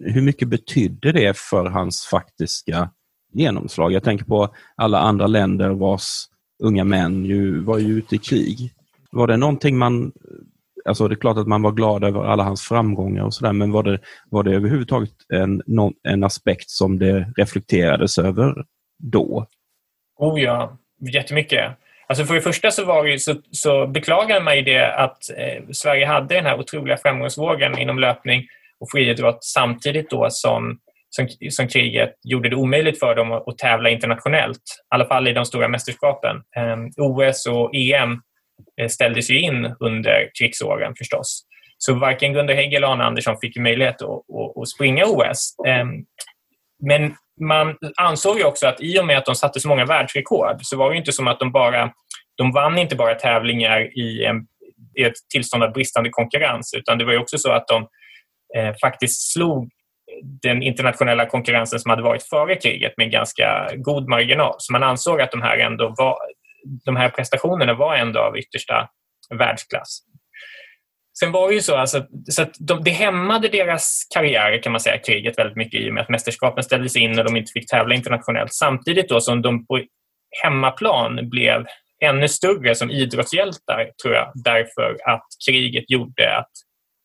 hur 0.06 0.22
mycket 0.22 0.48
betydde 0.48 1.12
det 1.12 1.38
för 1.38 1.66
hans 1.66 2.08
faktiska 2.12 2.90
genomslag. 3.34 3.92
Jag 3.92 4.04
tänker 4.04 4.26
på 4.26 4.50
alla 4.76 5.00
andra 5.00 5.28
länder 5.28 5.70
vars 5.70 6.26
unga 6.64 6.84
män 6.84 7.26
ju 7.26 7.60
var 7.60 7.78
ju 7.78 7.98
ute 7.98 8.16
i 8.16 8.18
krig. 8.18 8.72
Var 9.12 9.28
det 9.28 9.38
någonting 9.38 9.78
man, 9.78 10.12
alltså 10.86 11.08
det 11.08 11.14
är 11.14 11.20
klart 11.20 11.38
att 11.38 11.48
man 11.48 11.62
var 11.62 11.72
glad 11.72 12.04
över 12.04 12.24
alla 12.24 12.44
hans 12.44 12.62
framgångar 12.62 13.24
och 13.24 13.34
sådär, 13.34 13.54
men 13.54 13.72
var 13.72 13.84
det, 13.84 14.00
var 14.30 14.44
det 14.44 14.56
överhuvudtaget 14.56 15.12
en, 15.34 15.62
en 16.04 16.24
aspekt 16.24 16.70
som 16.70 17.00
det 17.00 17.34
reflekterades 17.38 18.18
över 18.18 18.66
då? 19.04 19.46
Oh 20.18 20.42
ja, 20.42 20.78
jättemycket. 21.14 21.72
Alltså 22.08 22.26
för 22.26 22.36
det 22.36 22.42
första 22.42 22.72
så, 22.72 22.86
var 22.86 23.06
det, 23.06 23.20
så, 23.20 23.36
så 23.52 23.88
beklagade 23.88 24.42
man 24.42 24.56
ju 24.56 24.62
det 24.62 24.96
att 24.96 25.30
eh, 25.38 25.64
Sverige 25.72 26.06
hade 26.06 26.36
den 26.36 26.46
här 26.46 26.60
otroliga 26.60 26.98
framgångsvågen 26.98 27.78
inom 27.78 28.00
löpning 28.00 28.48
och 28.80 28.92
friidrott 28.92 29.44
samtidigt 29.44 30.10
då 30.10 30.28
som 30.30 30.80
som, 31.18 31.50
som 31.50 31.68
kriget 31.68 32.14
gjorde 32.24 32.50
det 32.50 32.56
omöjligt 32.56 33.00
för 33.00 33.16
dem 33.16 33.32
att, 33.32 33.48
att 33.48 33.58
tävla 33.58 33.90
internationellt. 33.90 34.58
I 34.58 34.96
alla 34.96 35.06
fall 35.06 35.28
i 35.28 35.34
de 35.34 35.46
stora 35.46 35.68
mästerskapen. 35.68 36.36
Ehm, 36.58 36.86
eh, 36.86 36.92
OS 36.98 37.46
och 37.46 37.76
EM 37.76 38.22
ställdes 38.90 39.30
ju 39.30 39.40
in 39.40 39.76
under 39.80 40.30
krigsåren 40.40 40.94
förstås. 40.98 41.44
Så 41.78 41.94
varken 41.94 42.34
Gunder 42.34 42.54
Hägg 42.54 42.74
eller 42.74 42.88
Arne 42.88 43.04
Andersson 43.04 43.38
fick 43.42 43.58
möjlighet 43.58 44.02
att, 44.02 44.10
att, 44.10 44.62
att 44.62 44.70
springa 44.70 45.06
OS. 45.06 45.56
Ehm, 45.68 46.06
men 46.88 47.16
man 47.42 47.78
ansåg 48.02 48.38
ju 48.38 48.44
också 48.44 48.68
att 48.68 48.82
i 48.82 49.00
och 49.00 49.06
med 49.06 49.18
att 49.18 49.26
de 49.26 49.36
satte 49.36 49.60
så 49.60 49.68
många 49.68 49.86
världsrekord 49.86 50.58
så 50.62 50.78
var 50.78 50.92
det 50.92 50.98
inte 50.98 51.12
som 51.12 51.28
att 51.28 51.40
de 51.40 51.52
bara 51.52 51.92
de 52.38 52.52
vann 52.52 52.78
inte 52.78 52.96
bara 52.96 53.16
tävlingar 53.16 54.00
i, 54.00 54.26
en, 54.26 54.48
i 54.98 55.04
ett 55.04 55.14
tillstånd 55.34 55.64
av 55.64 55.74
bristande 55.74 56.10
konkurrens 56.10 56.74
utan 56.74 56.98
det 56.98 57.06
var 57.06 57.18
också 57.18 57.38
så 57.38 57.52
att 57.52 57.68
de 57.68 57.88
eh, 58.58 58.76
faktiskt 58.82 59.32
slog 59.34 59.70
den 60.24 60.64
internationella 60.64 61.26
konkurrensen 61.26 61.80
som 61.80 61.90
hade 61.90 62.04
varit 62.04 62.24
före 62.24 62.56
kriget 62.56 62.94
med 62.98 63.12
ganska 63.12 63.70
god 63.76 64.10
marginal. 64.10 64.56
Så 64.58 64.74
man 64.74 64.84
ansåg 64.84 65.22
att 65.22 65.32
de 65.32 65.42
här, 65.42 65.58
ändå 65.58 65.94
var, 65.98 66.18
de 66.86 66.96
här 66.96 67.10
prestationerna 67.10 67.74
var 67.74 67.96
ändå 67.96 68.20
av 68.20 68.38
yttersta 68.38 68.90
världsklass. 69.40 70.00
Sen 71.20 71.32
var 71.32 71.48
det 71.48 71.54
ju 71.54 71.62
så, 71.62 71.76
alltså, 71.76 72.06
så 72.30 72.42
att 72.42 72.56
de, 72.60 72.84
det 72.84 72.92
hämmade 72.92 73.48
deras 73.48 74.08
karriärer 74.14 74.62
kan 74.62 74.72
man 74.72 74.82
säga, 74.82 74.98
kriget 74.98 75.38
väldigt 75.38 75.58
mycket 75.58 75.82
i 75.82 75.90
och 75.90 75.94
med 75.94 76.04
att 76.04 76.10
mästerskapen 76.10 76.64
ställdes 76.64 76.96
in 76.96 77.20
och 77.20 77.26
de 77.26 77.38
inte 77.38 77.52
fick 77.52 77.70
tävla 77.70 77.96
internationellt. 77.96 78.54
Samtidigt 78.54 79.10
då 79.10 79.22
som 79.22 79.42
de 79.42 79.68
på 79.68 79.82
hemmaplan 80.44 81.30
blev 81.30 81.66
ännu 82.04 82.28
större 82.28 82.76
som 82.76 82.92
idrottshjältar, 82.92 83.92
tror 84.04 84.16
jag, 84.16 84.32
därför 84.36 84.98
att 85.06 85.26
kriget 85.48 85.90
gjorde 85.92 86.38
att 86.38 86.52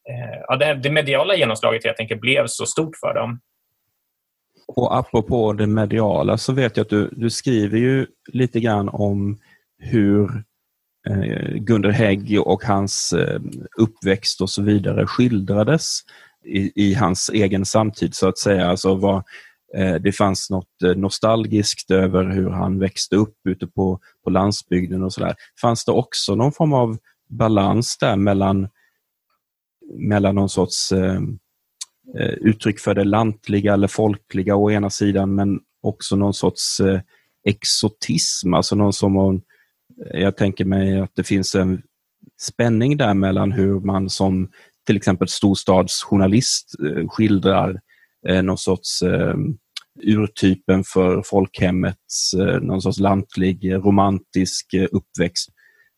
Eh, 0.09 0.41
ja, 0.49 0.57
det, 0.57 0.75
det 0.75 0.91
mediala 0.91 1.37
genomslaget 1.37 1.85
helt 1.85 2.01
enkelt 2.01 2.21
blev 2.21 2.47
så 2.47 2.67
stort 2.67 2.97
för 2.97 3.15
dem. 3.15 3.41
Och 4.67 4.97
apropå 4.97 5.53
det 5.53 5.67
mediala 5.67 6.39
så 6.39 6.53
vet 6.53 6.77
jag 6.77 6.85
att 6.85 6.91
du, 6.91 7.09
du 7.13 7.31
skriver 7.31 7.79
ju 7.79 8.07
lite 8.33 8.61
grann 8.61 8.89
om 8.89 9.39
hur 9.79 10.45
eh, 11.09 11.55
Gunder 11.55 11.91
Hägg 11.91 12.41
och 12.45 12.65
hans 12.65 13.13
eh, 13.13 13.41
uppväxt 13.79 14.41
och 14.41 14.51
så 14.51 14.63
vidare 14.63 15.07
skildrades 15.07 16.01
i, 16.45 16.73
i, 16.89 16.95
hans 16.95 17.31
egen 17.35 17.65
samtid 17.65 18.15
så 18.15 18.29
att 18.29 18.39
säga. 18.39 18.69
Alltså 18.69 18.95
vad, 18.95 19.23
eh, 19.77 19.95
det 19.95 20.13
fanns 20.13 20.51
något 20.51 20.83
eh, 20.85 20.95
nostalgiskt 20.95 21.91
över 21.91 22.25
hur 22.31 22.51
han 22.51 22.79
växte 22.79 23.17
upp 23.17 23.37
ute 23.49 23.67
på, 23.67 24.01
på 24.25 24.31
landsbygden 24.31 25.03
och 25.03 25.13
sådär. 25.13 25.35
Fanns 25.61 25.85
det 25.85 25.93
också 25.93 26.35
någon 26.35 26.53
form 26.53 26.73
av 26.73 26.99
balans 27.29 27.99
där 27.99 28.17
mellan, 28.17 28.69
mellan 29.95 30.35
någon 30.35 30.49
sorts 30.49 30.93
eh, 30.93 31.21
eh, 32.19 32.33
uttryck 32.41 32.81
för 32.81 32.95
det 32.95 33.05
lantliga 33.05 33.75
eller 33.75 33.89
folkliga 33.89 34.57
å 34.57 34.71
ena 34.71 34.91
sidan 34.91 35.35
men 35.35 35.61
också 35.83 36.17
någon 36.17 36.35
sorts 36.35 36.81
eh, 36.81 37.01
exotism, 37.49 38.55
alltså 38.55 38.77
någon 38.77 38.93
som 38.93 39.17
eh, 39.17 40.21
jag 40.21 40.37
tänker 40.37 40.65
mig 40.65 41.01
att 41.01 41.13
det 41.15 41.25
finns 41.25 41.55
en 41.55 41.83
spänning 42.41 42.97
där 42.97 43.15
mellan 43.15 43.53
hur 43.53 43.81
man 43.81 44.11
som 44.11 44.51
till 44.87 44.97
exempel 44.97 45.29
storstadsjournalist 45.29 46.75
eh, 46.85 47.09
skildrar 47.09 47.81
eh, 48.29 48.43
någon 48.43 48.59
sorts 48.59 49.03
eh, 49.03 49.35
urtypen 50.03 50.85
för 50.85 51.23
folkhemmets, 51.23 52.35
eh, 52.35 52.61
någon 52.61 52.83
sorts 52.83 52.99
lantlig, 52.99 53.73
eh, 53.73 53.81
romantisk 53.81 54.75
eh, 54.75 54.87
uppväxt. 54.93 55.49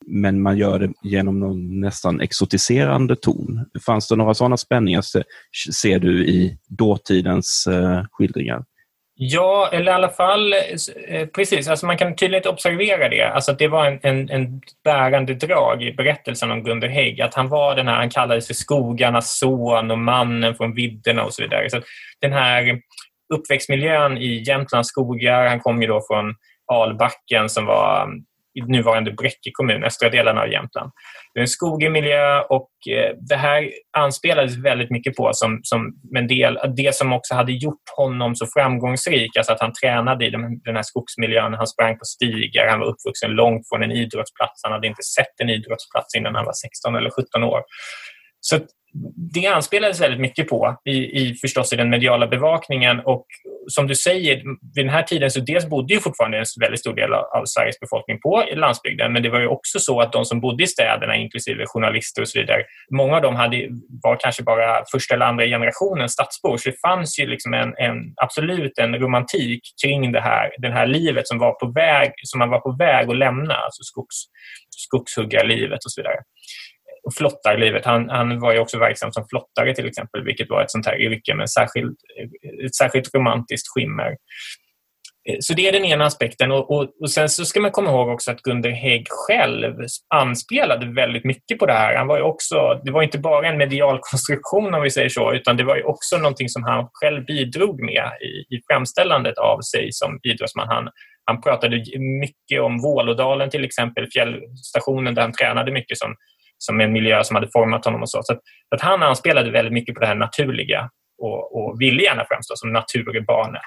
Men 0.06 0.42
man 0.42 0.56
gör 0.56 0.78
det 0.78 0.92
genom 1.02 1.40
någon 1.40 1.80
nästan 1.80 2.20
exotiserande 2.20 3.16
ton. 3.16 3.66
Fanns 3.86 4.08
det 4.08 4.16
några 4.16 4.34
sådana 4.34 4.56
spänningar 4.56 5.02
ser 5.72 5.98
du 5.98 6.26
i 6.26 6.58
dåtidens 6.68 7.66
eh, 7.66 8.04
skildringar? 8.10 8.64
Ja, 9.16 9.68
eller 9.72 9.92
i 9.92 9.94
alla 9.94 10.08
fall 10.08 10.52
eh, 11.08 11.26
precis. 11.26 11.68
Alltså 11.68 11.86
man 11.86 11.98
kan 11.98 12.16
tydligt 12.16 12.46
observera 12.46 13.08
det. 13.08 13.22
Alltså 13.22 13.52
att 13.52 13.58
det 13.58 13.68
var 13.68 13.86
en, 13.86 13.98
en, 14.02 14.30
en 14.30 14.60
bärande 14.84 15.34
drag 15.34 15.82
i 15.82 15.92
berättelsen 15.92 16.50
om 16.50 16.64
Gunder 16.64 16.88
Hägg. 16.88 17.20
Att 17.20 17.34
han 17.34 17.48
var 17.48 17.76
den 17.76 17.88
här, 17.88 17.96
han 17.96 18.10
kallades 18.10 18.46
för 18.46 18.54
skogarnas 18.54 19.38
son 19.38 19.90
och 19.90 19.98
mannen 19.98 20.54
från 20.54 20.74
vidderna 20.74 21.24
och 21.24 21.34
så 21.34 21.42
vidare. 21.42 21.70
Så 21.70 21.80
den 22.20 22.32
här 22.32 22.80
uppväxtmiljön 23.34 24.18
i 24.18 24.44
Jämtlands 24.46 24.88
skogar, 24.88 25.46
han 25.46 25.60
kom 25.60 25.82
ju 25.82 25.88
då 25.88 26.00
från 26.10 26.34
Albacken 26.72 27.48
som 27.48 27.66
var 27.66 28.08
i 28.54 28.60
nuvarande 28.60 29.12
Bräcke 29.12 29.50
kommun, 29.52 29.84
östra 29.84 30.08
delarna 30.08 30.40
av 30.40 30.48
Jämtland. 30.48 30.90
Det 31.34 31.40
är 31.40 31.42
en 31.42 31.48
skogig 31.48 31.90
miljö 31.90 32.40
och 32.40 32.70
eh, 32.90 33.16
det 33.28 33.36
här 33.36 33.70
anspelades 33.96 34.56
väldigt 34.56 34.90
mycket 34.90 35.16
på 35.16 35.30
som, 35.32 35.60
som 35.62 35.92
en 36.16 36.26
del, 36.26 36.58
det 36.76 36.94
som 36.94 37.12
också 37.12 37.34
hade 37.34 37.52
gjort 37.52 37.88
honom 37.96 38.34
så 38.34 38.46
framgångsrik, 38.46 39.36
alltså 39.36 39.52
att 39.52 39.60
han 39.60 39.72
tränade 39.72 40.26
i 40.26 40.30
den 40.64 40.76
här 40.76 40.82
skogsmiljön, 40.82 41.54
han 41.54 41.66
sprang 41.66 41.98
på 41.98 42.04
stigar, 42.04 42.68
han 42.68 42.80
var 42.80 42.86
uppvuxen 42.86 43.30
långt 43.30 43.68
från 43.68 43.82
en 43.82 43.92
idrottsplats, 43.92 44.60
han 44.62 44.72
hade 44.72 44.86
inte 44.86 45.02
sett 45.02 45.40
en 45.42 45.50
idrottsplats 45.50 46.14
innan 46.14 46.34
han 46.34 46.44
var 46.44 46.52
16 46.52 46.96
eller 46.96 47.10
17 47.10 47.44
år. 47.44 47.62
Så 48.40 48.58
det 49.34 49.46
anspelades 49.46 50.00
väldigt 50.00 50.20
mycket 50.20 50.48
på 50.48 50.76
i, 50.84 51.20
i 51.20 51.34
förstås 51.34 51.72
i 51.72 51.76
den 51.76 51.90
mediala 51.90 52.26
bevakningen 52.26 53.00
och 53.00 53.26
som 53.66 53.86
du 53.86 53.94
säger, 53.94 54.36
vid 54.74 54.84
den 54.84 54.88
här 54.88 55.02
tiden 55.02 55.30
så 55.30 55.40
dels 55.40 55.66
bodde 55.66 55.94
ju 55.94 56.00
fortfarande 56.00 56.38
en 56.38 56.44
väldigt 56.60 56.80
stor 56.80 56.94
del 56.94 57.12
av 57.12 57.44
Sveriges 57.44 57.80
befolkning 57.80 58.20
på 58.20 58.44
landsbygden 58.54 59.12
men 59.12 59.22
det 59.22 59.30
var 59.30 59.40
ju 59.40 59.46
också 59.46 59.78
så 59.78 60.00
att 60.00 60.12
de 60.12 60.24
som 60.24 60.40
bodde 60.40 60.64
i 60.64 60.66
städerna, 60.66 61.16
inklusive 61.16 61.64
journalister 61.66 62.22
och 62.22 62.28
så 62.28 62.38
vidare, 62.38 62.62
många 62.90 63.16
av 63.16 63.22
dem 63.22 63.36
hade, 63.36 63.68
var 64.02 64.16
kanske 64.20 64.42
bara 64.42 64.84
första 64.92 65.14
eller 65.14 65.26
andra 65.26 65.44
generationen 65.44 66.08
stadsbor. 66.08 66.56
Så 66.56 66.70
det 66.70 66.80
fanns 66.80 67.18
ju 67.18 67.26
liksom 67.26 67.54
en, 67.54 67.74
en, 67.76 67.96
absolut 68.16 68.78
en 68.78 68.94
romantik 68.94 69.60
kring 69.84 70.12
det 70.12 70.20
här, 70.20 70.50
det 70.58 70.70
här 70.70 70.86
livet 70.86 71.28
som, 71.28 71.38
var 71.38 71.52
på 71.52 71.66
väg, 71.66 72.12
som 72.22 72.38
man 72.38 72.50
var 72.50 72.60
på 72.60 72.76
väg 72.78 73.10
att 73.10 73.16
lämna, 73.16 73.54
alltså 73.54 73.82
skogs, 73.82 74.16
skogshuggarlivet 74.70 75.84
och 75.84 75.92
så 75.92 76.00
vidare 76.00 76.18
och 77.06 77.14
flottarlivet. 77.14 77.84
Han, 77.84 78.08
han 78.08 78.40
var 78.40 78.52
ju 78.52 78.58
också 78.58 78.78
verksam 78.78 79.12
som 79.12 79.28
flottare 79.28 79.74
till 79.74 79.86
exempel, 79.86 80.24
vilket 80.24 80.50
var 80.50 80.62
ett 80.62 80.70
sånt 80.70 80.86
här 80.86 81.00
yrke 81.00 81.34
med 81.34 81.50
särskild, 81.50 81.96
ett 82.64 82.74
särskilt 82.74 83.14
romantiskt 83.14 83.68
skimmer. 83.74 84.16
Eh, 85.28 85.36
så 85.40 85.54
det 85.54 85.68
är 85.68 85.72
den 85.72 85.84
ena 85.84 86.04
aspekten. 86.04 86.52
Och, 86.52 86.70
och, 86.70 86.88
och, 87.00 87.10
Sen 87.10 87.28
så 87.28 87.44
ska 87.44 87.60
man 87.60 87.70
komma 87.70 87.90
ihåg 87.90 88.08
också 88.08 88.30
att 88.30 88.42
Gunder 88.42 88.70
Hägg 88.70 89.06
själv 89.08 89.74
anspelade 90.14 90.86
väldigt 90.86 91.24
mycket 91.24 91.58
på 91.58 91.66
det 91.66 91.72
här. 91.72 91.96
Han 91.96 92.06
var 92.06 92.20
också, 92.20 92.80
det 92.84 92.92
var 92.92 93.02
inte 93.02 93.18
bara 93.18 93.48
en 93.48 93.58
medial 93.58 93.98
konstruktion 94.02 94.74
om 94.74 94.82
vi 94.82 94.90
säger 94.90 95.08
så, 95.08 95.32
utan 95.32 95.56
det 95.56 95.64
var 95.64 95.86
också 95.86 96.16
någonting 96.16 96.48
som 96.48 96.62
han 96.62 96.88
själv 96.92 97.24
bidrog 97.24 97.80
med 97.82 98.10
i, 98.20 98.54
i 98.56 98.60
framställandet 98.70 99.38
av 99.38 99.60
sig 99.60 99.88
som 99.92 100.18
idrottsman. 100.22 100.68
Han, 100.68 100.88
han 101.24 101.40
pratade 101.40 101.84
mycket 102.20 102.60
om 102.60 102.82
Vålådalen 102.82 103.50
till 103.50 103.64
exempel, 103.64 104.08
fjällstationen 104.12 105.14
där 105.14 105.22
han 105.22 105.32
tränade 105.32 105.72
mycket 105.72 105.98
som 105.98 106.14
som 106.64 106.80
en 106.80 106.92
miljö 106.92 107.24
som 107.24 107.34
hade 107.34 107.48
format 107.52 107.84
honom 107.84 108.02
och 108.02 108.10
så. 108.10 108.22
Så, 108.22 108.32
att, 108.32 108.40
att 108.74 108.80
han 108.80 109.02
anspelade 109.02 109.50
väldigt 109.50 109.72
mycket 109.72 109.94
på 109.94 110.00
det 110.00 110.06
här 110.06 110.14
naturliga 110.14 110.90
och, 111.18 111.56
och 111.56 111.80
ville 111.80 112.02
gärna 112.02 112.24
framstå 112.24 112.54
som 112.56 112.72
naturbarnet. 112.72 113.60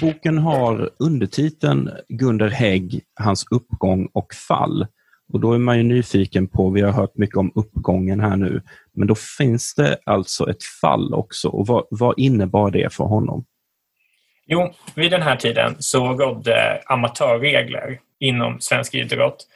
Boken 0.00 0.38
har 0.38 0.90
undertiteln 0.98 1.90
Gunder 2.08 2.48
Hägg, 2.48 3.00
hans 3.20 3.46
uppgång 3.50 4.08
och 4.12 4.34
fall. 4.48 4.86
Och 5.32 5.40
Då 5.40 5.52
är 5.52 5.58
man 5.58 5.76
ju 5.78 5.82
nyfiken 5.82 6.48
på, 6.48 6.70
vi 6.70 6.80
har 6.80 6.92
hört 6.92 7.16
mycket 7.16 7.36
om 7.36 7.52
uppgången 7.54 8.20
här 8.20 8.36
nu, 8.36 8.62
men 8.94 9.08
då 9.08 9.14
finns 9.14 9.74
det 9.74 9.98
alltså 10.06 10.50
ett 10.50 10.62
fall 10.80 11.14
också. 11.14 11.48
Och 11.48 11.66
Vad, 11.66 11.86
vad 11.90 12.14
innebar 12.18 12.70
det 12.70 12.94
för 12.94 13.04
honom? 13.04 13.44
Jo, 14.46 14.74
vid 14.94 15.10
den 15.10 15.22
här 15.22 15.36
tiden 15.36 15.76
så 15.78 16.12
rådde 16.12 16.82
amatörregler 16.86 17.98
inom 18.20 18.60
svensk 18.60 18.94
idrott 18.94 19.46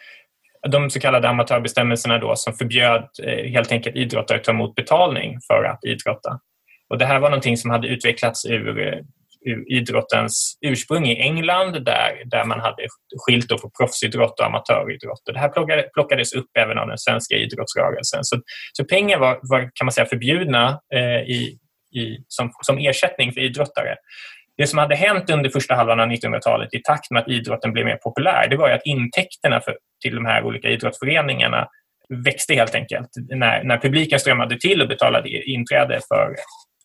de 0.69 0.91
så 0.91 1.01
kallade 1.01 1.29
amatörbestämmelserna 1.29 2.19
då 2.19 2.37
som 2.37 2.53
förbjöd 2.53 3.09
eh, 3.23 3.51
helt 3.51 3.73
enkelt 3.73 3.97
idrottare 3.97 4.39
att 4.39 4.45
ta 4.45 4.53
emot 4.53 4.75
betalning 4.75 5.39
för 5.47 5.65
att 5.65 5.85
idrotta. 5.85 6.41
Och 6.91 6.99
det 6.99 7.07
här 7.07 7.21
var 7.21 7.31
någonting 7.31 7.57
som 7.57 7.71
hade 7.71 7.89
utvecklats 7.89 8.47
ur, 8.47 8.79
eh, 8.79 8.99
ur 9.47 9.73
idrottens 9.73 10.59
ursprung 10.67 11.07
i 11.07 11.21
England 11.21 11.85
där, 11.85 12.23
där 12.25 12.45
man 12.45 12.61
hade 12.61 12.87
skilt 13.27 13.49
på 13.49 13.71
proffsidrott 13.79 14.41
och 14.41 14.47
amatöridrott. 14.47 15.29
Och 15.29 15.35
det 15.35 15.41
här 15.41 15.49
plockade, 15.49 15.83
plockades 15.83 16.33
upp 16.33 16.51
även 16.59 16.79
av 16.79 16.89
den 16.89 16.99
svenska 16.99 17.37
idrottsrörelsen. 17.37 18.25
Så, 18.25 18.41
så 18.73 18.85
pengar 18.85 19.19
var, 19.19 19.39
var, 19.43 19.61
kan 19.61 19.85
man 19.85 19.93
säga 19.93 20.07
förbjudna 20.07 20.81
eh, 20.95 21.21
i, 21.31 21.59
i, 21.95 22.17
som, 22.29 22.51
som 22.63 22.79
ersättning 22.79 23.33
för 23.33 23.41
idrottare. 23.41 23.97
Det 24.61 24.67
som 24.67 24.79
hade 24.79 24.95
hänt 24.95 25.31
under 25.31 25.51
första 25.51 25.75
halvan 25.75 26.01
av 26.01 26.07
1900-talet 26.07 26.75
i 26.75 26.83
takt 26.83 27.11
med 27.11 27.23
att 27.23 27.29
idrotten 27.29 27.73
blev 27.73 27.85
mer 27.85 27.97
populär 27.97 28.49
det 28.51 28.57
var 28.57 28.71
att 28.71 28.85
intäkterna 28.85 29.61
för, 29.61 29.77
till 30.03 30.15
de 30.15 30.25
här 30.25 30.45
olika 30.45 30.69
idrottsföreningarna 30.69 31.69
växte 32.25 32.55
helt 32.55 32.75
enkelt. 32.75 33.09
När, 33.31 33.65
när 33.65 33.79
publiken 33.79 34.21
strömmade 34.21 34.61
till 34.61 34.83
och 34.83 34.89
betalade 34.89 35.29
inträde 35.51 36.01
för 36.09 36.35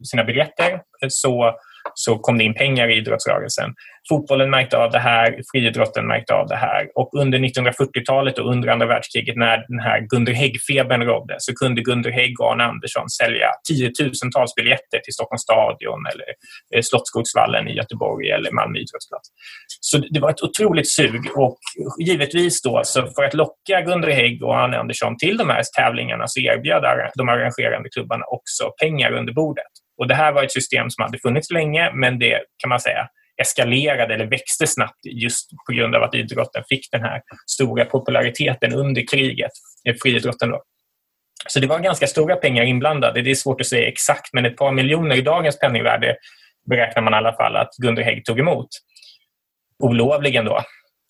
sina 0.03 0.23
biljetter 0.23 0.81
så 1.07 1.55
så 1.93 2.17
kom 2.17 2.37
det 2.37 2.43
in 2.43 2.53
pengar 2.53 2.87
i 2.87 2.95
idrottsrörelsen. 2.95 3.73
Fotbollen 4.09 4.49
märkte 4.49 4.77
av 4.77 4.91
det 4.91 4.99
här, 4.99 5.41
friidrotten 5.51 6.07
märkte 6.07 6.33
av 6.33 6.47
det 6.47 6.55
här. 6.55 6.87
Och 6.95 7.09
under 7.21 7.39
1940-talet 7.39 8.39
och 8.39 8.51
under 8.51 8.69
andra 8.69 8.85
världskriget 8.85 9.35
när 9.35 9.65
den 9.67 9.79
här 9.79 9.99
Gunder 10.09 10.33
Hägg-febern 10.33 11.03
rådde 11.03 11.35
så 11.37 11.53
kunde 11.53 11.81
Gunder 11.81 12.11
Hägg 12.11 12.39
och 12.39 12.51
Arne 12.51 12.63
Andersson 12.63 13.09
sälja 13.09 13.47
tiotusentals 13.67 14.55
biljetter 14.55 14.99
till 15.03 15.13
Stockholms 15.13 15.41
stadion 15.41 16.05
eller 16.13 16.25
eh, 16.75 16.81
Slottsskogsvallen 16.81 17.67
i 17.67 17.75
Göteborg 17.75 18.31
eller 18.31 18.51
Malmö 18.51 18.77
idrottsplats. 18.77 19.29
Så 19.79 19.97
det 19.97 20.19
var 20.19 20.29
ett 20.29 20.41
otroligt 20.41 20.89
sug 20.89 21.21
och 21.35 21.59
givetvis 21.99 22.61
då 22.61 22.81
så 22.83 23.07
för 23.15 23.23
att 23.23 23.33
locka 23.33 23.81
Gunder 23.81 24.11
Hägg 24.11 24.43
och 24.43 24.57
Arne 24.57 24.77
Andersson 24.77 25.17
till 25.17 25.37
de 25.37 25.49
här 25.49 25.63
tävlingarna 25.77 26.27
så 26.27 26.39
erbjöd 26.39 26.83
de 27.15 27.29
arrangerande 27.29 27.89
klubbarna 27.89 28.25
också 28.25 28.71
pengar 28.81 29.11
under 29.11 29.33
bordet. 29.33 29.74
Och 29.97 30.07
Det 30.07 30.15
här 30.15 30.31
var 30.31 30.43
ett 30.43 30.51
system 30.51 30.89
som 30.89 31.03
hade 31.03 31.19
funnits 31.19 31.51
länge 31.51 31.91
men 31.93 32.19
det 32.19 32.41
kan 32.57 32.69
man 32.69 32.79
säga 32.79 33.07
eskalerade 33.41 34.13
eller 34.13 34.25
växte 34.25 34.67
snabbt 34.67 35.05
just 35.05 35.49
på 35.67 35.73
grund 35.73 35.95
av 35.95 36.03
att 36.03 36.15
idrotten 36.15 36.63
fick 36.69 36.91
den 36.91 37.01
här 37.01 37.21
stora 37.51 37.85
populariteten 37.85 38.73
under 38.73 39.07
kriget, 39.11 39.51
eh, 39.89 39.95
friidrotten. 40.01 40.49
Då. 40.49 40.63
Så 41.47 41.59
det 41.59 41.67
var 41.67 41.79
ganska 41.79 42.07
stora 42.07 42.35
pengar 42.35 42.63
inblandade. 42.63 43.21
Det 43.21 43.31
är 43.31 43.35
svårt 43.35 43.61
att 43.61 43.67
säga 43.67 43.87
exakt, 43.87 44.33
men 44.33 44.45
ett 44.45 44.57
par 44.57 44.71
miljoner 44.71 45.15
i 45.15 45.21
dagens 45.21 45.59
penningvärde 45.59 46.15
beräknar 46.69 47.01
man 47.03 47.13
i 47.13 47.17
alla 47.17 47.33
fall 47.33 47.55
att 47.55 47.69
Gunder 47.81 48.03
Hägg 48.03 48.25
tog 48.25 48.39
emot. 48.39 48.67
Olovligen 49.83 50.45
då. 50.45 50.61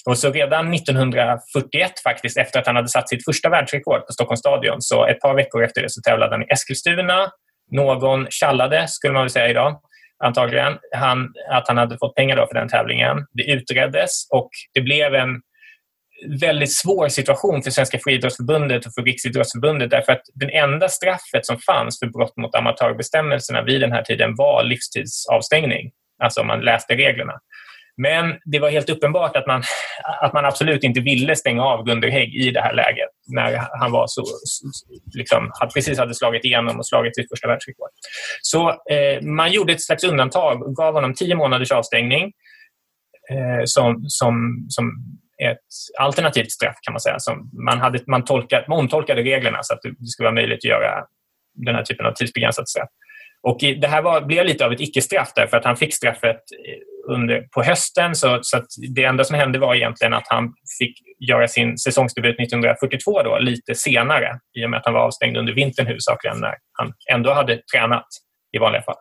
Och 0.05 0.17
så 0.17 0.31
redan 0.31 0.73
1941 0.73 1.91
faktiskt, 2.03 2.37
efter 2.37 2.59
att 2.59 2.67
han 2.67 2.75
hade 2.75 2.87
satt 2.87 3.09
sitt 3.09 3.25
första 3.25 3.49
världsrekord 3.49 4.07
på 4.07 4.13
Stockholms 4.13 4.39
stadion, 4.39 4.81
så 4.81 5.05
ett 5.05 5.19
par 5.19 5.35
veckor 5.35 5.63
efter 5.63 5.81
det 5.81 5.89
så 5.89 6.01
tävlade 6.01 6.33
han 6.33 6.43
i 6.43 6.45
Eskilstuna. 6.49 7.31
Någon 7.71 8.27
tjallade, 8.29 8.87
skulle 8.87 9.13
man 9.13 9.23
väl 9.23 9.29
säga 9.29 9.49
idag, 9.49 9.81
antagligen, 10.23 10.77
han, 10.95 11.33
att 11.49 11.67
han 11.67 11.77
hade 11.77 11.97
fått 11.97 12.15
pengar 12.15 12.35
då 12.35 12.47
för 12.47 12.53
den 12.53 12.69
tävlingen. 12.69 13.17
Det 13.33 13.51
utreddes 13.51 14.27
och 14.31 14.49
det 14.73 14.81
blev 14.81 15.15
en 15.15 15.41
väldigt 16.41 16.73
svår 16.73 17.07
situation 17.07 17.63
för 17.63 17.71
Svenska 17.71 17.99
friidrottsförbundet 18.03 18.85
och 18.85 18.93
för 18.93 19.01
Riksidrottsförbundet 19.01 19.89
därför 19.89 20.11
att 20.11 20.21
det 20.33 20.57
enda 20.57 20.89
straffet 20.89 21.45
som 21.45 21.59
fanns 21.59 21.99
för 21.99 22.07
brott 22.07 22.37
mot 22.37 22.55
amatörbestämmelserna 22.55 23.61
vid 23.61 23.81
den 23.81 23.91
här 23.91 24.01
tiden 24.01 24.35
var 24.35 24.63
livstidsavstängning. 24.63 25.91
Alltså 26.23 26.41
om 26.41 26.47
man 26.47 26.61
läste 26.61 26.95
reglerna. 26.95 27.33
Men 27.97 28.39
det 28.45 28.59
var 28.59 28.69
helt 28.69 28.89
uppenbart 28.89 29.35
att 29.35 29.47
man, 29.47 29.63
att 30.21 30.33
man 30.33 30.45
absolut 30.45 30.83
inte 30.83 30.99
ville 30.99 31.35
stänga 31.35 31.63
av 31.63 31.85
Gunder 31.85 32.09
Hägg 32.09 32.35
i 32.35 32.51
det 32.51 32.61
här 32.61 32.73
läget 32.73 33.09
när 33.27 33.59
han 33.79 33.91
var 33.91 34.05
så, 34.07 34.23
liksom, 35.13 35.51
precis 35.73 35.99
hade 35.99 36.15
slagit 36.15 36.45
igenom 36.45 36.77
och 36.79 36.87
slagit 36.87 37.15
sitt 37.15 37.29
första 37.29 37.47
världsrekord. 37.47 37.89
Så 38.41 38.69
eh, 38.69 39.21
man 39.21 39.51
gjorde 39.51 39.73
ett 39.73 39.81
slags 39.81 40.03
undantag 40.03 40.63
och 40.63 40.75
gav 40.75 40.93
honom 40.93 41.13
tio 41.13 41.35
månaders 41.35 41.71
avstängning 41.71 42.23
eh, 43.31 43.61
som, 43.65 44.03
som, 44.07 44.65
som 44.69 44.91
ett 45.43 45.57
alternativt 45.99 46.51
straff 46.51 46.75
kan 46.81 46.93
man 46.93 47.01
säga. 47.01 47.19
Som 47.19 47.51
man, 47.65 47.79
hade, 47.79 47.99
man, 48.07 48.23
tolkat, 48.23 48.67
man 48.67 48.79
omtolkade 48.79 49.21
reglerna 49.21 49.59
så 49.61 49.73
att 49.73 49.81
det 49.81 50.07
skulle 50.07 50.25
vara 50.25 50.35
möjligt 50.35 50.59
att 50.59 50.69
göra 50.69 51.05
den 51.53 51.75
här 51.75 51.83
typen 51.83 52.05
av 52.05 52.11
tidsbegränsat 52.11 52.69
straff. 52.69 52.89
Och 53.41 53.57
det 53.59 53.87
här 53.87 54.01
var, 54.01 54.21
blev 54.21 54.45
lite 54.45 54.65
av 54.65 54.73
ett 54.73 54.81
icke-straff 54.81 55.31
därför 55.35 55.57
att 55.57 55.65
han 55.65 55.77
fick 55.77 55.93
straffet 55.93 56.35
eh, 56.35 56.94
under, 57.07 57.41
på 57.41 57.63
hösten. 57.63 58.15
Så, 58.15 58.39
så 58.41 58.61
det 58.95 59.03
enda 59.03 59.23
som 59.23 59.35
hände 59.35 59.59
var 59.59 59.75
egentligen 59.75 60.13
att 60.13 60.27
han 60.27 60.53
fick 60.79 61.01
göra 61.29 61.47
sin 61.47 61.77
säsongsdebut 61.77 62.39
1942 62.39 63.23
då, 63.23 63.39
lite 63.39 63.75
senare 63.75 64.39
i 64.59 64.65
och 64.65 64.69
med 64.69 64.77
att 64.77 64.85
han 64.85 64.93
var 64.93 65.01
avstängd 65.01 65.37
under 65.37 65.53
vintern 65.53 65.87
huvudsakligen 65.87 66.39
när 66.39 66.55
han 66.71 66.93
ändå 67.11 67.33
hade 67.33 67.61
tränat 67.73 68.07
i 68.55 68.57
vanliga 68.57 68.81
fall. 68.81 68.95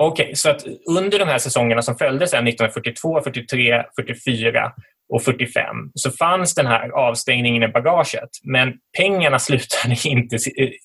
Okej, 0.00 0.24
okay, 0.24 0.34
så 0.34 0.50
att 0.50 0.64
under 0.98 1.18
de 1.18 1.24
här 1.24 1.38
säsongerna 1.38 1.82
som 1.82 1.96
följde 1.96 2.26
sen 2.26 2.48
1942, 2.48 3.20
43, 3.22 3.84
44 4.00 4.72
och 5.08 5.22
45 5.22 5.76
så 5.94 6.10
fanns 6.10 6.54
den 6.54 6.66
här 6.66 6.88
avstängningen 6.88 7.62
i 7.62 7.68
bagaget. 7.68 8.28
Men 8.42 8.72
pengarna 8.98 9.38
slutade 9.48 9.96
inte, 10.04 10.36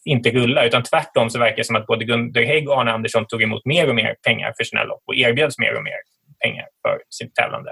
inte 0.06 0.30
rulla 0.30 0.66
utan 0.66 0.84
tvärtom 0.84 1.30
så 1.30 1.40
verkar 1.40 1.58
det 1.58 1.64
som 1.64 1.76
att 1.76 1.88
både 1.88 2.06
Gunder 2.06 2.44
Hägg 2.44 2.70
och 2.70 2.82
Arne 2.82 2.92
Andersson 2.92 3.26
tog 3.28 3.44
emot 3.44 3.66
mer 3.66 3.90
och 3.90 3.96
mer 3.96 4.16
pengar 4.28 4.54
för 4.58 4.64
sina 4.64 4.84
lopp 4.84 5.04
och 5.06 5.16
erbjöds 5.16 5.60
mer 5.60 5.76
och 5.76 5.84
mer 5.84 6.00
pengar 6.44 6.66
för 6.82 6.98
sitt 7.10 7.36
tävlande. 7.36 7.72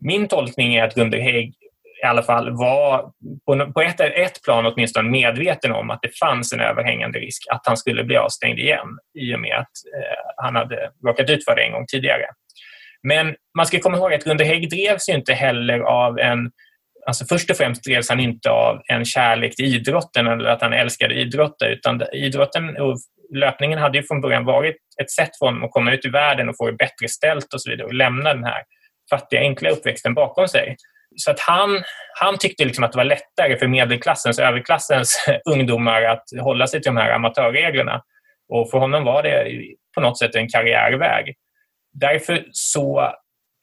Min 0.00 0.28
tolkning 0.28 0.74
är 0.74 0.84
att 0.84 0.94
Gunder 0.94 1.18
Hägg 1.18 1.54
i 2.02 2.06
alla 2.06 2.22
fall 2.22 2.50
var 2.50 3.10
på, 3.72 3.80
ett, 3.80 4.00
ett 4.00 4.42
plan 4.42 4.66
åtminstone 4.66 5.10
medveten 5.10 5.72
om 5.72 5.90
att 5.90 5.98
det 6.02 6.18
fanns 6.18 6.52
en 6.52 6.60
överhängande 6.60 7.18
risk 7.18 7.42
att 7.50 7.66
han 7.66 7.76
skulle 7.76 8.04
bli 8.04 8.16
avstängd 8.16 8.58
igen 8.58 8.88
i 9.18 9.34
och 9.34 9.40
med 9.40 9.56
att 9.58 9.72
eh, 9.96 10.44
han 10.44 10.56
hade 10.56 10.90
råkat 11.06 11.30
ut 11.30 11.44
för 11.44 11.56
det 11.56 11.62
en 11.62 11.72
gång 11.72 11.86
tidigare. 11.86 12.26
Men 13.02 13.34
man 13.56 13.66
ska 13.66 13.80
komma 13.80 13.96
ihåg 13.96 14.14
att 14.14 14.24
Gunde 14.24 14.44
Hägg 14.44 14.70
drevs 14.70 15.08
ju 15.08 15.12
inte 15.12 15.32
heller 15.32 15.78
av 15.80 16.18
en 16.18 16.50
Alltså 17.06 17.24
först 17.28 17.50
och 17.50 17.56
främst 17.56 17.84
drevs 17.84 18.08
han 18.08 18.20
inte 18.20 18.50
av 18.50 18.80
en 18.84 19.04
kärlek 19.04 19.56
till 19.56 19.64
idrotten 19.64 20.26
eller 20.26 20.48
att 20.48 20.62
han 20.62 20.72
älskade 20.72 21.14
idrotten 21.14 21.68
utan 21.68 22.02
idrotten 22.12 22.76
och 22.76 22.98
löpningen 23.34 23.78
hade 23.78 23.98
ju 23.98 24.04
från 24.04 24.20
början 24.20 24.44
varit 24.44 24.76
ett 25.02 25.10
sätt 25.10 25.38
för 25.38 25.46
honom 25.46 25.64
att 25.64 25.70
komma 25.70 25.92
ut 25.92 26.04
i 26.04 26.08
världen 26.08 26.48
och 26.48 26.56
få 26.56 26.66
det 26.66 26.76
bättre 26.76 27.08
ställt 27.08 27.54
och 27.54 27.62
så 27.62 27.70
vidare 27.70 27.86
och 27.86 27.94
lämna 27.94 28.34
den 28.34 28.44
här 28.44 28.62
fattiga 29.10 29.40
enkla 29.40 29.70
uppväxten 29.70 30.14
bakom 30.14 30.48
sig. 30.48 30.76
Så 31.16 31.30
att 31.30 31.40
han, 31.40 31.82
han 32.20 32.38
tyckte 32.38 32.64
liksom 32.64 32.84
att 32.84 32.92
det 32.92 32.98
var 32.98 33.04
lättare 33.04 33.56
för 33.58 33.66
medelklassens 33.66 34.38
och 34.38 34.44
överklassens 34.44 35.28
ungdomar 35.50 36.02
att 36.02 36.24
hålla 36.40 36.66
sig 36.66 36.82
till 36.82 36.94
de 36.94 36.96
här 36.96 37.10
amatörreglerna. 37.10 38.02
Och 38.48 38.70
för 38.70 38.78
honom 38.78 39.04
var 39.04 39.22
det 39.22 39.48
på 39.94 40.00
något 40.00 40.18
sätt 40.18 40.34
en 40.34 40.48
karriärväg. 40.48 41.34
Därför 42.00 42.44
så 42.52 43.12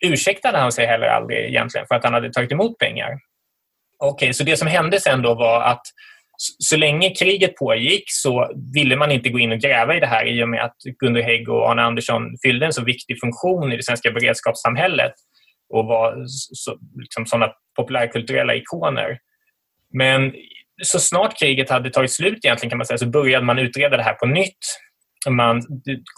ursäktade 0.06 0.58
han 0.58 0.72
sig 0.72 0.86
heller 0.86 1.08
aldrig 1.08 1.40
egentligen 1.46 1.88
för 1.88 1.96
att 1.96 2.04
han 2.04 2.14
hade 2.14 2.34
tagit 2.34 2.52
emot 2.52 2.78
pengar. 2.78 3.10
Okej, 4.00 4.26
okay, 4.26 4.34
så 4.34 4.44
det 4.44 4.58
som 4.58 4.68
hände 4.68 5.00
sen 5.00 5.22
då 5.22 5.34
var 5.34 5.62
att 5.62 5.82
så 6.38 6.78
länge 6.78 7.10
kriget 7.10 7.56
pågick 7.56 8.04
så 8.08 8.52
ville 8.74 8.96
man 8.96 9.12
inte 9.12 9.30
gå 9.30 9.40
in 9.40 9.52
och 9.52 9.60
gräva 9.60 9.96
i 9.98 10.00
det 10.00 10.08
här 10.08 10.26
i 10.26 10.44
och 10.44 10.50
med 10.50 10.64
att 10.64 10.76
Gunder 11.00 11.22
Hägg 11.22 11.50
och 11.50 11.72
Arne 11.72 11.82
Andersson 11.82 12.38
fyllde 12.46 12.66
en 12.66 12.74
så 12.74 12.84
viktig 12.84 13.20
funktion 13.20 13.74
i 13.74 13.78
det 13.78 13.84
svenska 13.84 14.12
beredskapssamhället 14.12 15.14
och 15.70 15.86
var 15.86 16.24
så, 16.28 16.78
liksom 16.96 17.26
sådana 17.26 17.52
populärkulturella 17.76 18.56
ikoner. 18.56 19.20
Men 19.94 20.34
så 20.84 21.00
snart 21.00 21.40
kriget 21.40 21.70
hade 21.70 21.90
tagit 21.90 22.12
slut 22.12 22.46
egentligen 22.46 22.70
kan 22.70 22.78
man 22.78 22.86
säga 22.86 22.98
så 22.98 23.10
började 23.10 23.46
man 23.46 23.60
utreda 23.60 23.98
det 23.98 24.04
här 24.04 24.14
på 24.14 24.26
nytt 24.26 24.66
man 25.30 25.62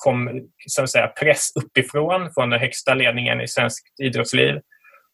kom 0.03 0.41
så 0.67 0.83
att 0.83 0.89
säga, 0.89 1.07
press 1.07 1.51
uppifrån 1.55 2.29
från 2.33 2.49
den 2.49 2.59
högsta 2.59 2.93
ledningen 2.93 3.41
i 3.41 3.47
svenskt 3.47 3.99
idrottsliv. 3.99 4.55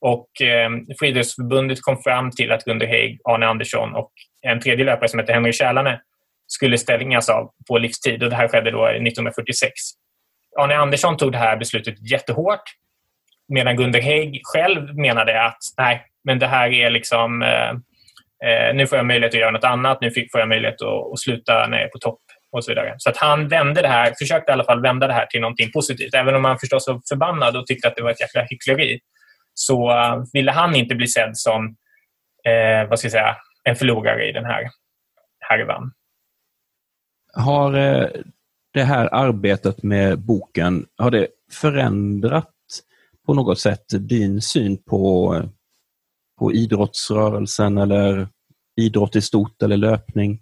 Och 0.01 0.41
eh, 0.41 0.69
Friidrottsförbundet 0.99 1.81
kom 1.81 1.97
fram 2.03 2.31
till 2.31 2.51
att 2.51 2.63
Gunder 2.63 2.87
Hägg, 2.87 3.19
Arne 3.23 3.47
Andersson 3.47 3.95
och 3.95 4.11
en 4.41 4.59
tredje 4.59 4.85
löpare 4.85 5.09
som 5.09 5.19
heter 5.19 5.33
Henry 5.33 5.53
Kärlane 5.53 6.01
skulle 6.47 6.77
stängas 6.77 7.29
av 7.29 7.51
på 7.67 7.77
livstid. 7.77 8.23
Och 8.23 8.29
det 8.29 8.35
här 8.35 8.47
skedde 8.47 8.71
då 8.71 8.85
1946. 8.85 9.71
Arne 10.59 10.75
Andersson 10.75 11.17
tog 11.17 11.31
det 11.31 11.37
här 11.37 11.57
beslutet 11.57 12.11
jättehårt 12.11 12.63
medan 13.53 13.75
Gunder 13.75 14.01
Hägg 14.01 14.41
själv 14.43 14.97
menade 14.97 15.45
att 15.45 15.57
nej, 15.77 16.05
men 16.23 16.39
det 16.39 16.47
här 16.47 16.73
är 16.73 16.89
liksom 16.89 17.41
eh, 17.41 17.69
eh 18.49 18.75
nu 18.75 18.87
får 18.87 18.97
jag 18.97 19.05
möjlighet 19.05 19.33
att 19.33 19.39
göra 19.39 19.51
något 19.51 19.63
annat. 19.63 20.01
Nu 20.01 20.11
får 20.11 20.39
jag 20.39 20.49
möjlighet 20.49 20.81
att, 20.81 21.13
att 21.13 21.19
sluta 21.19 21.67
när 21.67 21.77
jag 21.77 21.85
är 21.85 21.91
på 21.91 21.99
topp 21.99 22.21
och 22.51 22.63
så 22.63 22.71
vidare. 22.71 22.95
Så 22.97 23.09
att 23.09 23.17
han 23.17 23.47
vände 23.47 23.81
det 23.81 23.87
här, 23.87 24.13
försökte 24.19 24.51
i 24.51 24.53
alla 24.53 24.63
fall 24.63 24.81
vända 24.81 25.07
det 25.07 25.13
här 25.13 25.25
till 25.25 25.41
någonting 25.41 25.71
positivt. 25.71 26.13
Även 26.13 26.35
om 26.35 26.45
han 26.45 26.59
förstås 26.59 26.87
var 26.87 27.01
förbannad 27.09 27.57
och 27.57 27.67
tyckte 27.67 27.87
att 27.87 27.95
det 27.95 28.03
var 28.03 28.11
ett 28.11 28.21
jäkla 28.21 28.43
hyckleri 28.49 28.99
så 29.53 29.91
uh, 29.91 30.23
ville 30.33 30.51
han 30.51 30.75
inte 30.75 30.95
bli 30.95 31.07
sedd 31.07 31.37
som 31.37 31.75
eh, 32.45 32.89
vad 32.89 32.99
ska 32.99 33.05
jag 33.05 33.11
säga, 33.11 33.37
en 33.63 33.75
förlorare 33.75 34.29
i 34.29 34.31
den 34.31 34.45
här 34.45 34.69
härvan. 35.39 35.91
Har 37.33 37.73
eh, 37.73 38.07
det 38.73 38.83
här 38.83 39.09
arbetet 39.13 39.83
med 39.83 40.19
boken, 40.19 40.85
har 40.97 41.11
det 41.11 41.27
förändrat 41.51 42.47
på 43.25 43.33
något 43.33 43.59
sätt 43.59 43.85
din 43.89 44.41
syn 44.41 44.83
på, 44.83 45.35
på 46.39 46.53
idrottsrörelsen 46.53 47.77
eller 47.77 48.27
idrott 48.81 49.15
i 49.15 49.21
stort 49.21 49.61
eller 49.61 49.77
löpning? 49.77 50.41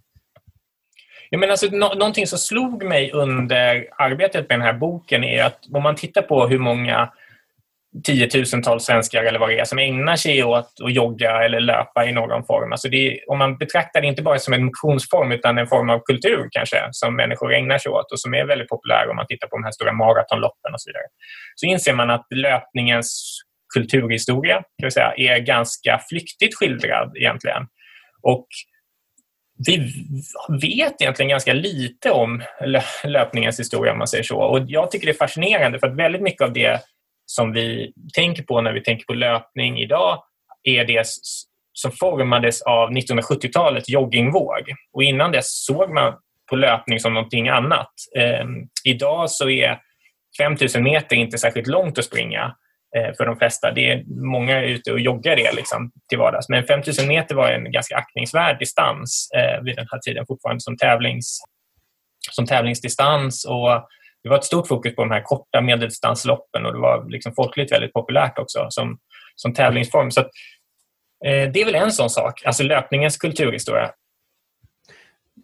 Jag 1.29 1.39
menar, 1.39 1.51
alltså, 1.51 1.67
no 1.71 1.93
någonting 1.95 2.27
som 2.27 2.39
slog 2.39 2.83
mig 2.83 3.11
under 3.11 3.87
arbetet 3.97 4.49
med 4.49 4.59
den 4.59 4.65
här 4.65 4.73
boken 4.73 5.23
är 5.23 5.43
att 5.43 5.59
om 5.73 5.83
man 5.83 5.95
tittar 5.95 6.21
på 6.21 6.47
hur 6.47 6.59
många 6.59 7.09
tiotusentals 8.03 8.85
svenskar 8.85 9.23
eller 9.23 9.39
vad 9.39 9.49
det 9.49 9.59
är 9.59 9.65
som 9.65 9.79
ägnar 9.79 10.15
sig 10.15 10.43
åt 10.43 10.73
att 10.83 10.93
jogga 10.93 11.43
eller 11.45 11.59
löpa 11.59 12.05
i 12.05 12.11
någon 12.11 12.45
form. 12.45 12.71
Alltså 12.71 12.89
det, 12.89 13.19
om 13.27 13.37
man 13.37 13.57
betraktar 13.57 14.01
det 14.01 14.07
inte 14.07 14.21
bara 14.21 14.39
som 14.39 14.53
en 14.53 14.65
motionsform 14.65 15.31
utan 15.31 15.57
en 15.57 15.67
form 15.67 15.89
av 15.89 15.99
kultur 15.99 16.47
kanske 16.51 16.87
som 16.91 17.15
människor 17.15 17.53
ägnar 17.53 17.77
sig 17.77 17.91
åt 17.91 18.11
och 18.11 18.19
som 18.19 18.33
är 18.33 18.45
väldigt 18.45 18.69
populär 18.69 19.09
om 19.09 19.15
man 19.15 19.27
tittar 19.27 19.47
på 19.47 19.57
de 19.57 19.63
här 19.63 19.71
stora 19.71 19.93
maratonloppen 19.93 20.73
och 20.73 20.81
så 20.81 20.89
vidare. 20.89 21.03
Så 21.55 21.65
inser 21.65 21.93
man 21.93 22.09
att 22.09 22.25
löpningens 22.35 23.39
kulturhistoria 23.73 24.63
säga, 24.93 25.13
är 25.17 25.39
ganska 25.39 25.99
flyktigt 26.09 26.55
skildrad 26.55 27.17
egentligen. 27.17 27.63
Och 28.21 28.47
vi 29.67 29.77
vet 30.61 31.01
egentligen 31.01 31.29
ganska 31.29 31.53
lite 31.53 32.11
om 32.11 32.43
löpningens 33.03 33.59
historia, 33.59 33.91
om 33.91 33.97
man 33.97 34.07
säger 34.07 34.23
så. 34.23 34.37
Och 34.37 34.59
Jag 34.67 34.91
tycker 34.91 35.05
det 35.05 35.11
är 35.11 35.27
fascinerande, 35.27 35.79
för 35.79 35.87
att 35.87 35.95
väldigt 35.95 36.21
mycket 36.21 36.41
av 36.41 36.53
det 36.53 36.81
som 37.25 37.53
vi 37.53 37.93
tänker 38.13 38.43
på 38.43 38.61
när 38.61 38.73
vi 38.73 38.83
tänker 38.83 39.05
på 39.05 39.13
löpning 39.13 39.79
idag 39.79 40.23
är 40.63 40.85
det 40.85 41.07
som 41.73 41.91
formades 41.91 42.61
av 42.61 42.91
1970-talets 42.91 43.89
joggingvåg. 43.89 44.73
Och 44.93 45.03
innan 45.03 45.31
dess 45.31 45.65
såg 45.65 45.93
man 45.93 46.13
på 46.49 46.55
löpning 46.55 46.99
som 46.99 47.13
någonting 47.13 47.49
annat. 47.49 47.91
Eh, 48.17 48.45
idag 48.83 49.31
så 49.31 49.49
är 49.49 49.79
5000 50.37 50.83
meter 50.83 51.15
inte 51.15 51.37
särskilt 51.37 51.67
långt 51.67 51.97
att 51.97 52.05
springa 52.05 52.55
Eh, 52.95 53.13
för 53.17 53.25
de 53.25 53.37
flesta. 53.37 53.71
Det 53.71 53.91
är 53.91 54.03
många 54.07 54.61
ute 54.61 54.91
och 54.91 54.99
joggar 54.99 55.35
det 55.35 55.51
liksom, 55.55 55.91
till 56.09 56.17
vardags. 56.17 56.49
Men 56.49 56.63
5000 56.63 57.07
meter 57.07 57.35
var 57.35 57.51
en 57.51 57.71
ganska 57.71 57.95
aktningsvärd 57.95 58.59
distans 58.59 59.29
eh, 59.35 59.63
vid 59.63 59.75
den 59.75 59.87
här 59.91 59.99
tiden 59.99 60.25
fortfarande 60.27 60.61
som, 60.61 60.77
tävlings, 60.77 61.39
som 62.31 62.45
tävlingsdistans. 62.45 63.45
Och 63.45 63.69
det 64.23 64.29
var 64.29 64.37
ett 64.37 64.43
stort 64.43 64.67
fokus 64.67 64.95
på 64.95 65.01
de 65.01 65.11
här 65.11 65.21
korta 65.21 65.61
medeldistansloppen 65.61 66.65
och 66.65 66.73
det 66.73 66.79
var 66.79 67.09
liksom 67.09 67.33
folkligt 67.35 67.71
väldigt 67.71 67.93
populärt 67.93 68.39
också 68.39 68.65
som, 68.69 68.97
som 69.35 69.53
tävlingsform. 69.53 70.11
Så 70.11 70.21
att, 70.21 70.29
eh, 71.25 71.51
det 71.51 71.61
är 71.61 71.65
väl 71.65 71.75
en 71.75 71.91
sån 71.91 72.09
sak, 72.09 72.45
alltså 72.45 72.63
löpningens 72.63 73.17
kulturhistoria. 73.17 73.91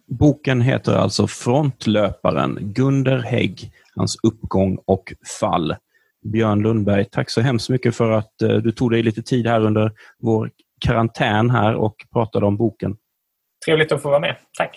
Boken 0.06 0.60
heter 0.60 0.96
alltså 0.96 1.26
Frontlöparen, 1.26 2.58
Gunder 2.60 3.18
Hägg, 3.18 3.70
hans 3.96 4.16
uppgång 4.22 4.78
och 4.84 5.12
fall. 5.40 5.76
Björn 6.32 6.62
Lundberg, 6.62 7.04
tack 7.04 7.30
så 7.30 7.40
hemskt 7.40 7.70
mycket 7.70 7.96
för 7.96 8.10
att 8.10 8.42
eh, 8.42 8.56
du 8.56 8.72
tog 8.72 8.90
dig 8.90 9.02
lite 9.02 9.22
tid 9.22 9.46
här 9.46 9.60
under 9.60 9.92
vår 10.18 10.50
karantän 10.80 11.50
här 11.50 11.74
och 11.74 11.96
pratade 12.12 12.46
om 12.46 12.56
boken. 12.56 12.96
Trevligt 13.66 13.92
att 13.92 14.02
få 14.02 14.08
vara 14.08 14.20
med. 14.20 14.36
Tack! 14.58 14.72